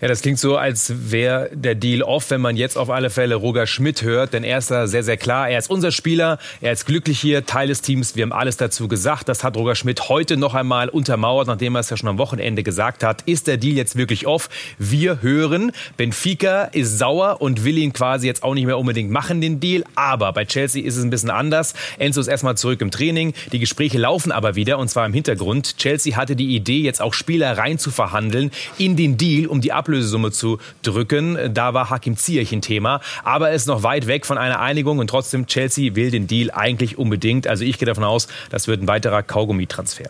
Ja, 0.02 0.08
das 0.08 0.20
klingt 0.20 0.40
so, 0.40 0.56
als 0.56 0.92
wäre 1.12 1.48
der 1.52 1.76
Deal 1.76 2.02
off, 2.02 2.30
wenn 2.30 2.40
man 2.40 2.56
jetzt 2.56 2.76
auf 2.76 2.90
alle 2.90 3.08
Fälle 3.08 3.36
Roger 3.36 3.68
Schmidt 3.68 4.02
hört. 4.02 4.32
Denn 4.32 4.42
er 4.42 4.58
ist 4.58 4.68
da 4.68 4.88
sehr, 4.88 5.04
sehr 5.04 5.16
klar. 5.16 5.48
Er 5.48 5.60
ist 5.60 5.70
unser 5.70 5.92
Spieler. 5.92 6.40
Er 6.60 6.72
ist 6.72 6.86
glücklich 6.86 7.20
hier, 7.20 7.46
Teil 7.46 7.68
des 7.68 7.82
Teams. 7.82 8.16
Wir 8.16 8.24
haben 8.24 8.32
alles 8.32 8.56
dazu 8.56 8.88
gesagt. 8.88 9.28
Das 9.28 9.44
hat 9.44 9.56
Roger 9.56 9.76
Schmidt 9.76 10.08
heute 10.08 10.36
noch 10.36 10.54
einmal 10.54 10.88
untermauert, 10.88 11.46
nachdem 11.46 11.76
er 11.76 11.82
es 11.82 11.90
ja 11.90 11.96
schon 11.96 12.08
am 12.08 12.18
Wochenende 12.18 12.64
gesagt 12.64 13.04
hat. 13.04 13.22
Ist 13.26 13.46
der 13.46 13.58
Deal 13.58 13.76
jetzt 13.76 13.94
wirklich 13.94 14.26
off? 14.26 14.50
Wir 14.76 15.22
hören, 15.22 15.70
Benfica 15.96 16.64
ist 16.64 16.98
sauer 16.98 17.40
und 17.40 17.64
will 17.64 17.78
ihn 17.78 17.92
quasi 17.92 18.26
jetzt 18.26 18.42
auch 18.42 18.54
nicht 18.54 18.66
mehr 18.66 18.78
unbedingt 18.78 19.12
machen, 19.12 19.40
den 19.40 19.60
Deal. 19.60 19.84
Aber 19.94 20.32
bei 20.32 20.44
Chelsea 20.44 20.84
ist 20.84 20.96
es 20.96 21.04
ein 21.04 21.10
bisschen 21.10 21.30
anders. 21.30 21.74
Enzo 21.98 22.20
ist 22.20 22.26
erstmal 22.26 22.56
zurück 22.56 22.80
im 22.80 22.90
Training. 22.90 23.34
Die 23.52 23.60
Gespräche 23.60 23.98
laufen 23.98 24.32
aber 24.32 24.56
wieder 24.56 24.78
und 24.78 24.88
zwar 24.88 25.06
im 25.06 25.12
Hintergrund. 25.12 25.76
Chelsea 25.76 26.16
hatte 26.16 26.34
die 26.34 26.56
Idee, 26.56 26.80
jetzt 26.80 27.00
auch 27.00 27.14
Spieler 27.14 27.56
rein 27.56 27.78
zu 27.78 27.92
verhandeln 27.92 28.50
in 28.78 28.96
den 28.96 29.16
Deal, 29.16 29.46
um 29.46 29.60
die 29.60 29.70
Ablösung 29.70 29.91
Ablösesumme 29.92 30.30
zu 30.32 30.58
drücken. 30.82 31.52
Da 31.52 31.74
war 31.74 31.90
Hakim 31.90 32.16
Ziyech 32.16 32.50
ein 32.52 32.62
Thema. 32.62 33.02
Aber 33.24 33.50
er 33.50 33.54
ist 33.54 33.66
noch 33.66 33.82
weit 33.82 34.06
weg 34.06 34.24
von 34.24 34.38
einer 34.38 34.58
Einigung 34.58 34.98
und 34.98 35.08
trotzdem 35.08 35.46
Chelsea 35.46 35.94
will 35.94 36.10
den 36.10 36.26
Deal 36.26 36.50
eigentlich 36.50 36.96
unbedingt. 36.96 37.46
Also 37.46 37.64
ich 37.64 37.78
gehe 37.78 37.84
davon 37.84 38.04
aus, 38.04 38.26
das 38.48 38.68
wird 38.68 38.82
ein 38.82 38.88
weiterer 38.88 39.22
Kaugummi-Transfer. 39.22 40.08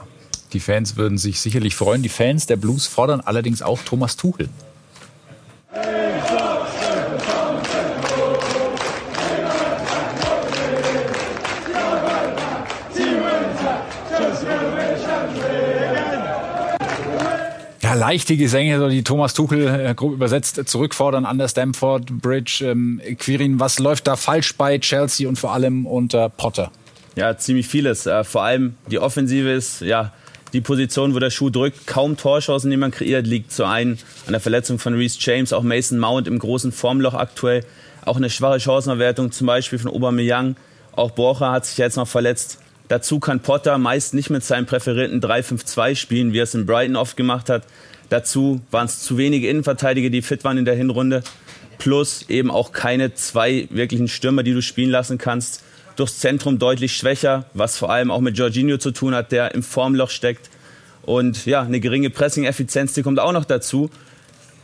Die 0.53 0.61
Fans 0.61 0.97
würden 0.97 1.19
sich 1.19 1.41
sicherlich 1.41 1.75
freuen. 1.75 2.03
Die 2.03 2.09
Fans 2.09 2.47
der 2.47 2.57
Blues 2.57 2.87
fordern 2.87 3.21
allerdings 3.21 3.61
auch 3.61 3.81
Thomas 3.83 4.17
Tuchel. 4.17 4.49
Leichte 18.03 18.37
Gesänge, 18.37 18.81
so 18.81 18.89
die 18.89 19.05
Thomas 19.05 19.33
Tuchel 19.33 19.69
äh, 19.69 19.95
grob 19.95 20.15
übersetzt 20.15 20.61
zurückfordern 20.69 21.25
an 21.25 21.39
der 21.39 21.47
Stamford 21.47 22.07
Bridge. 22.21 22.65
Ähm, 22.69 23.01
Quirin, 23.17 23.61
was 23.61 23.79
läuft 23.79 24.09
da 24.09 24.17
falsch 24.17 24.57
bei 24.57 24.77
Chelsea 24.81 25.29
und 25.29 25.39
vor 25.39 25.53
allem 25.53 25.87
unter 25.87 26.29
Potter? 26.29 26.73
Ja, 27.15 27.37
ziemlich 27.39 27.69
vieles. 27.69 28.07
Äh, 28.07 28.25
vor 28.25 28.43
allem 28.43 28.75
die 28.91 28.99
Offensive 28.99 29.49
ist 29.53 29.83
ja 29.83 30.13
die 30.53 30.61
Position, 30.61 31.15
wo 31.15 31.21
der 31.21 31.31
Schuh 31.31 31.49
drückt. 31.49 31.87
Kaum 31.87 32.17
Torchancen, 32.17 32.73
die 32.73 32.77
man 32.77 32.91
kreiert, 32.91 33.25
liegt 33.29 33.53
zu 33.53 33.67
einen 33.67 34.01
an 34.27 34.33
der 34.33 34.41
Verletzung 34.41 34.81
von 34.81 34.95
Reece 34.95 35.19
James, 35.21 35.53
auch 35.53 35.63
Mason 35.63 36.01
Mount 36.01 36.27
im 36.27 36.41
großen 36.41 36.73
Formloch 36.73 37.15
aktuell. 37.15 37.65
Auch 38.05 38.17
eine 38.17 38.31
schwache 38.31 38.59
Chancenerwertung, 38.59 39.31
zum 39.31 39.47
Beispiel 39.47 39.79
von 39.79 39.93
Aubameyang. 39.93 40.57
Auch 40.91 41.13
Borcher 41.13 41.53
hat 41.53 41.67
sich 41.67 41.79
jetzt 41.79 41.97
noch 41.97 42.09
verletzt. 42.09 42.59
Dazu 42.89 43.21
kann 43.21 43.41
Potter 43.41 43.79
meist 43.79 44.15
nicht 44.15 44.31
mit 44.31 44.45
seinem 44.45 44.67
präferierten 44.67 45.21
3-5-2 45.21 45.97
spielen, 45.97 46.33
wie 46.33 46.41
er 46.41 46.45
es 46.45 46.55
in 46.55 46.67
Brighton 46.67 46.97
oft 46.97 47.17
gemacht 47.17 47.49
hat. 47.49 47.65
Dazu 48.11 48.61
waren 48.71 48.87
es 48.87 49.01
zu 49.01 49.17
wenige 49.17 49.49
Innenverteidiger, 49.49 50.11
die 50.11 50.21
fit 50.21 50.45
waren 50.45 50.59
in 50.59 50.65
der 50.65 50.75
Hinrunde. 50.75 51.23
Plus 51.79 52.27
eben 52.29 52.51
auch 52.51 52.73
keine 52.73 53.15
zwei 53.15 53.67
wirklichen 53.71 54.09
Stürmer, 54.09 54.43
die 54.43 54.53
du 54.53 54.61
spielen 54.61 54.91
lassen 54.91 55.19
kannst. 55.19 55.63
Durchs 55.97 56.19
Zentrum 56.19 56.59
deutlich 56.59 56.97
schwächer, 56.97 57.47
was 57.55 57.77
vor 57.77 57.91
allem 57.91 58.11
auch 58.11 58.21
mit 58.21 58.37
Jorginho 58.37 58.79
zu 58.79 58.91
tun 58.91 59.15
hat, 59.15 59.33
der 59.33 59.55
im 59.55 59.63
Formloch 59.63 60.11
steckt. 60.11 60.51
Und 61.03 61.47
ja, 61.47 61.63
eine 61.63 61.81
geringe 61.81 62.11
Pressing-Effizienz, 62.11 62.93
die 62.93 63.03
kommt 63.03 63.19
auch 63.19 63.33
noch 63.33 63.45
dazu. 63.45 63.91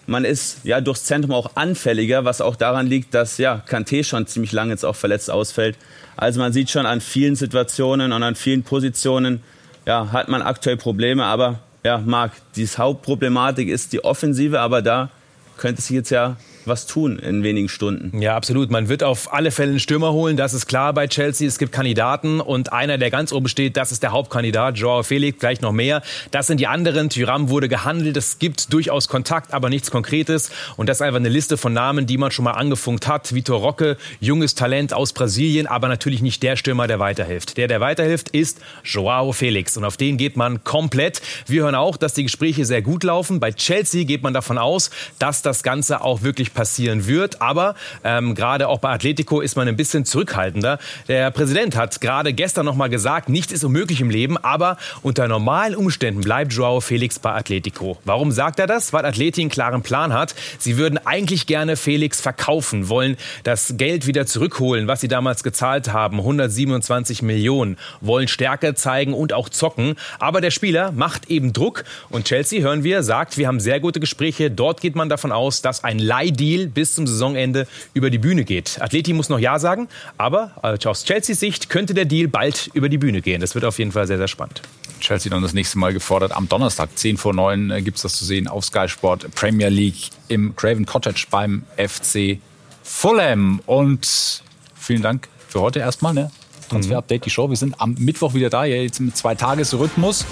Man 0.06 0.24
ist 0.24 0.58
ja 0.64 0.80
durchs 0.80 1.04
Zentrum 1.04 1.32
auch 1.32 1.56
anfälliger, 1.56 2.24
was 2.24 2.40
auch 2.40 2.56
daran 2.56 2.86
liegt, 2.86 3.14
dass 3.14 3.38
ja 3.38 3.62
Kanté 3.68 4.04
schon 4.04 4.26
ziemlich 4.26 4.52
lange 4.52 4.72
jetzt 4.72 4.84
auch 4.84 4.96
verletzt 4.96 5.30
ausfällt. 5.30 5.76
Also 6.18 6.40
man 6.40 6.52
sieht 6.52 6.68
schon 6.68 6.84
an 6.84 7.00
vielen 7.00 7.36
Situationen 7.36 8.10
und 8.10 8.24
an 8.24 8.34
vielen 8.34 8.64
Positionen, 8.64 9.40
ja, 9.86 10.10
hat 10.10 10.28
man 10.28 10.42
aktuell 10.42 10.76
Probleme, 10.76 11.24
aber 11.24 11.60
ja, 11.84 11.98
Marc, 11.98 12.32
die 12.56 12.66
Hauptproblematik 12.66 13.68
ist 13.68 13.92
die 13.92 14.02
Offensive, 14.02 14.58
aber 14.58 14.82
da 14.82 15.10
könnte 15.58 15.80
sich 15.80 15.92
jetzt 15.92 16.10
ja 16.10 16.36
was 16.64 16.86
tun 16.86 17.18
in 17.18 17.42
wenigen 17.42 17.68
Stunden. 17.68 18.20
Ja, 18.20 18.36
absolut. 18.36 18.70
Man 18.70 18.88
wird 18.88 19.02
auf 19.02 19.32
alle 19.32 19.50
Fälle 19.50 19.70
einen 19.70 19.80
Stürmer 19.80 20.12
holen, 20.12 20.36
das 20.36 20.54
ist 20.54 20.66
klar 20.66 20.92
bei 20.92 21.06
Chelsea. 21.06 21.46
Es 21.46 21.58
gibt 21.58 21.72
Kandidaten 21.72 22.40
und 22.40 22.72
einer, 22.72 22.98
der 22.98 23.10
ganz 23.10 23.32
oben 23.32 23.48
steht, 23.48 23.76
das 23.76 23.92
ist 23.92 24.02
der 24.02 24.12
Hauptkandidat, 24.12 24.78
Joao 24.78 25.02
Felix, 25.02 25.38
vielleicht 25.40 25.62
noch 25.62 25.72
mehr. 25.72 26.02
Das 26.30 26.46
sind 26.46 26.60
die 26.60 26.66
anderen. 26.66 27.10
Tyram 27.10 27.48
wurde 27.48 27.68
gehandelt. 27.68 28.16
Es 28.16 28.38
gibt 28.38 28.72
durchaus 28.72 29.08
Kontakt, 29.08 29.54
aber 29.54 29.68
nichts 29.68 29.90
Konkretes. 29.90 30.50
Und 30.76 30.88
das 30.88 30.98
ist 30.98 31.02
einfach 31.02 31.20
eine 31.20 31.28
Liste 31.28 31.56
von 31.56 31.72
Namen, 31.72 32.06
die 32.06 32.18
man 32.18 32.30
schon 32.30 32.44
mal 32.44 32.52
angefunkt 32.52 33.06
hat. 33.06 33.34
Vitor 33.34 33.60
Roque, 33.60 33.96
junges 34.20 34.54
Talent 34.54 34.92
aus 34.92 35.12
Brasilien, 35.12 35.66
aber 35.66 35.88
natürlich 35.88 36.22
nicht 36.22 36.42
der 36.42 36.56
Stürmer, 36.56 36.86
der 36.86 36.98
weiterhilft. 36.98 37.56
Der, 37.56 37.68
der 37.68 37.80
weiterhilft, 37.80 38.30
ist 38.30 38.60
Joao 38.84 39.32
Felix. 39.32 39.76
Und 39.76 39.84
auf 39.84 39.96
den 39.96 40.16
geht 40.16 40.36
man 40.36 40.64
komplett. 40.64 41.22
Wir 41.46 41.62
hören 41.62 41.74
auch, 41.74 41.96
dass 41.96 42.14
die 42.14 42.24
Gespräche 42.24 42.64
sehr 42.64 42.82
gut 42.82 43.04
laufen. 43.04 43.40
Bei 43.40 43.52
Chelsea 43.52 44.04
geht 44.04 44.22
man 44.22 44.34
davon 44.34 44.58
aus, 44.58 44.90
dass 45.18 45.42
das 45.42 45.62
Ganze 45.62 46.02
auch 46.02 46.22
wirklich 46.22 46.47
passieren 46.54 47.06
wird. 47.06 47.40
Aber 47.40 47.74
ähm, 48.04 48.34
gerade 48.34 48.68
auch 48.68 48.78
bei 48.78 48.90
Atletico 48.90 49.40
ist 49.40 49.56
man 49.56 49.68
ein 49.68 49.76
bisschen 49.76 50.04
zurückhaltender. 50.04 50.78
Der 51.08 51.30
Präsident 51.30 51.76
hat 51.76 52.00
gerade 52.00 52.32
gestern 52.32 52.66
noch 52.66 52.74
mal 52.74 52.88
gesagt, 52.88 53.28
nichts 53.28 53.52
ist 53.52 53.64
unmöglich 53.64 54.00
im 54.00 54.10
Leben, 54.10 54.36
aber 54.36 54.76
unter 55.02 55.28
normalen 55.28 55.74
Umständen 55.74 56.20
bleibt 56.20 56.52
Joao 56.52 56.80
Felix 56.80 57.18
bei 57.18 57.32
Atletico. 57.32 57.98
Warum 58.04 58.32
sagt 58.32 58.58
er 58.58 58.66
das? 58.66 58.92
Weil 58.92 59.04
Atleti 59.04 59.40
einen 59.40 59.50
klaren 59.50 59.82
Plan 59.82 60.12
hat. 60.12 60.34
Sie 60.58 60.76
würden 60.76 60.98
eigentlich 61.04 61.46
gerne 61.46 61.76
Felix 61.76 62.20
verkaufen, 62.20 62.88
wollen 62.88 63.16
das 63.44 63.74
Geld 63.76 64.06
wieder 64.06 64.26
zurückholen, 64.26 64.88
was 64.88 65.00
sie 65.00 65.08
damals 65.08 65.42
gezahlt 65.42 65.92
haben, 65.92 66.18
127 66.18 67.22
Millionen, 67.22 67.76
wollen 68.00 68.28
Stärke 68.28 68.74
zeigen 68.74 69.14
und 69.14 69.32
auch 69.32 69.48
zocken. 69.48 69.96
Aber 70.18 70.40
der 70.40 70.50
Spieler 70.50 70.92
macht 70.92 71.30
eben 71.30 71.52
Druck 71.52 71.84
und 72.10 72.26
Chelsea, 72.26 72.62
hören 72.62 72.84
wir, 72.84 73.02
sagt, 73.02 73.36
wir 73.38 73.46
haben 73.46 73.60
sehr 73.60 73.80
gute 73.80 74.00
Gespräche. 74.00 74.50
Dort 74.50 74.80
geht 74.80 74.96
man 74.96 75.08
davon 75.08 75.32
aus, 75.32 75.62
dass 75.62 75.84
ein 75.84 75.98
Leihdeal 75.98 76.37
Deal 76.38 76.66
bis 76.66 76.94
zum 76.94 77.06
Saisonende 77.06 77.66
über 77.92 78.08
die 78.08 78.18
Bühne 78.18 78.44
geht. 78.44 78.80
Atleti 78.80 79.12
muss 79.12 79.28
noch 79.28 79.38
Ja 79.38 79.58
sagen, 79.58 79.88
aber 80.16 80.52
äh, 80.62 80.88
aus 80.88 81.04
Chelseas 81.04 81.40
Sicht 81.40 81.68
könnte 81.68 81.92
der 81.92 82.06
Deal 82.06 82.28
bald 82.28 82.70
über 82.72 82.88
die 82.88 82.98
Bühne 82.98 83.20
gehen. 83.20 83.40
Das 83.42 83.54
wird 83.54 83.64
auf 83.64 83.78
jeden 83.78 83.92
Fall 83.92 84.06
sehr, 84.06 84.18
sehr 84.18 84.28
spannend. 84.28 84.62
Chelsea 85.00 85.30
dann 85.30 85.42
das 85.42 85.52
nächste 85.52 85.78
Mal 85.78 85.92
gefordert. 85.92 86.32
Am 86.32 86.48
Donnerstag, 86.48 86.90
10 86.94 87.16
vor 87.16 87.34
9, 87.34 87.70
äh, 87.70 87.82
gibt 87.82 87.98
es 87.98 88.02
das 88.02 88.16
zu 88.16 88.24
sehen 88.24 88.48
auf 88.48 88.64
Sky 88.64 88.88
Sport 88.88 89.34
Premier 89.34 89.68
League 89.68 90.10
im 90.28 90.56
Craven 90.56 90.86
Cottage 90.86 91.26
beim 91.30 91.64
FC 91.76 92.38
Fulham. 92.82 93.60
Und 93.66 94.42
vielen 94.74 95.02
Dank 95.02 95.28
für 95.48 95.60
heute 95.60 95.80
erstmal. 95.80 96.14
Ne? 96.14 96.30
Transfer-Update, 96.68 97.24
die 97.24 97.30
Show. 97.30 97.50
Wir 97.50 97.56
sind 97.56 97.80
am 97.80 97.94
Mittwoch 97.98 98.34
wieder 98.34 98.50
da, 98.50 98.64
jetzt 98.64 99.00
mit 99.00 99.16
zwei 99.16 99.34
Tagesrhythmus. 99.34 100.24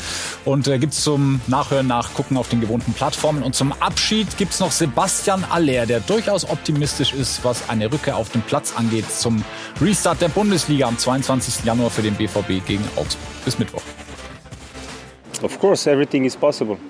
Und 0.45 0.69
äh, 0.69 0.79
gibt 0.79 0.93
es 0.93 1.03
zum 1.03 1.41
Nachhören, 1.47 1.87
Nachgucken 1.87 2.37
auf 2.37 2.49
den 2.49 2.61
gewohnten 2.61 2.93
Plattformen. 2.93 3.43
Und 3.43 3.55
zum 3.55 3.73
Abschied 3.73 4.37
gibt 4.37 4.53
es 4.53 4.61
noch 4.61 4.71
Sebastian 4.71 5.45
Aller, 5.45 5.87
der 5.87 6.01
durchaus 6.01 6.49
optimistisch 6.49 7.13
ist, 7.13 7.45
was 7.45 7.69
eine 7.69 7.93
Rückkehr 7.93 8.17
auf 8.17 8.31
den 8.31 8.43
Platz 8.43 8.75
angeht 8.77 9.11
zum 9.11 9.45
Restart 9.81 10.21
der 10.21 10.29
Bundesliga 10.29 10.87
am 10.87 10.99
22. 10.99 11.65
Januar 11.65 11.91
für 11.91 12.03
den 12.03 12.15
BVB 12.15 12.65
gegen 12.67 12.85
Augsburg. 12.97 13.45
Bis 13.45 13.59
Mittwoch. 13.59 13.83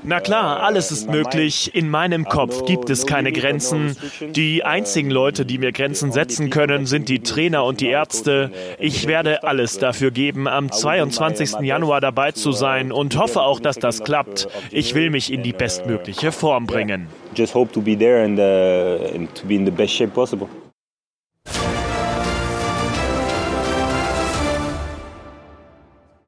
Na 0.03 0.21
klar, 0.21 0.63
alles 0.63 0.91
ist 0.91 1.11
möglich. 1.11 1.75
In 1.75 1.89
meinem 1.89 2.25
Kopf 2.25 2.65
gibt 2.65 2.91
es 2.91 3.07
keine 3.07 3.33
Grenzen. 3.33 3.97
Die 4.31 4.65
einzigen 4.65 5.11
Leute, 5.11 5.47
die 5.47 5.59
mir 5.59 5.73
Grenzen 5.73 6.13
setzen 6.13 6.51
können, 6.51 6.87
sind 6.87 7.09
die 7.09 7.21
Trainer 7.21 7.65
und 7.65 7.81
die 7.81 7.89
Ärzte. 7.89 8.51
Ich 8.79 9.07
werde 9.07 9.43
alles 9.43 9.79
dafür 9.79 10.11
geben, 10.11 10.49
am 10.49 10.71
22. 10.71 11.61
Januar 11.61 12.01
dabei 12.01 12.33
zu 12.33 12.53
sein 12.53 12.93
und 12.93 13.17
hoffe 13.19 13.43
auch, 13.43 13.61
dass 13.61 13.77
das 13.77 14.05
klappt. 14.05 14.49
Ich 14.71 14.95
will 14.95 15.11
mich 15.11 15.33
in 15.33 15.43
die 15.43 15.53
bestmögliche 15.53 16.33
Form 16.33 16.67
bringen. 16.67 17.09
Just 17.35 17.55
hope 17.55 17.73
to 17.73 17.81
be 17.81 17.97
there 17.97 18.25
and, 18.25 18.39
uh, 18.39 19.15
and 19.15 19.35
to 19.35 19.47
be 19.47 19.55
in 19.55 19.65
the 19.65 19.71
best 19.71 19.93
shape 19.93 20.13
possible. 20.13 20.49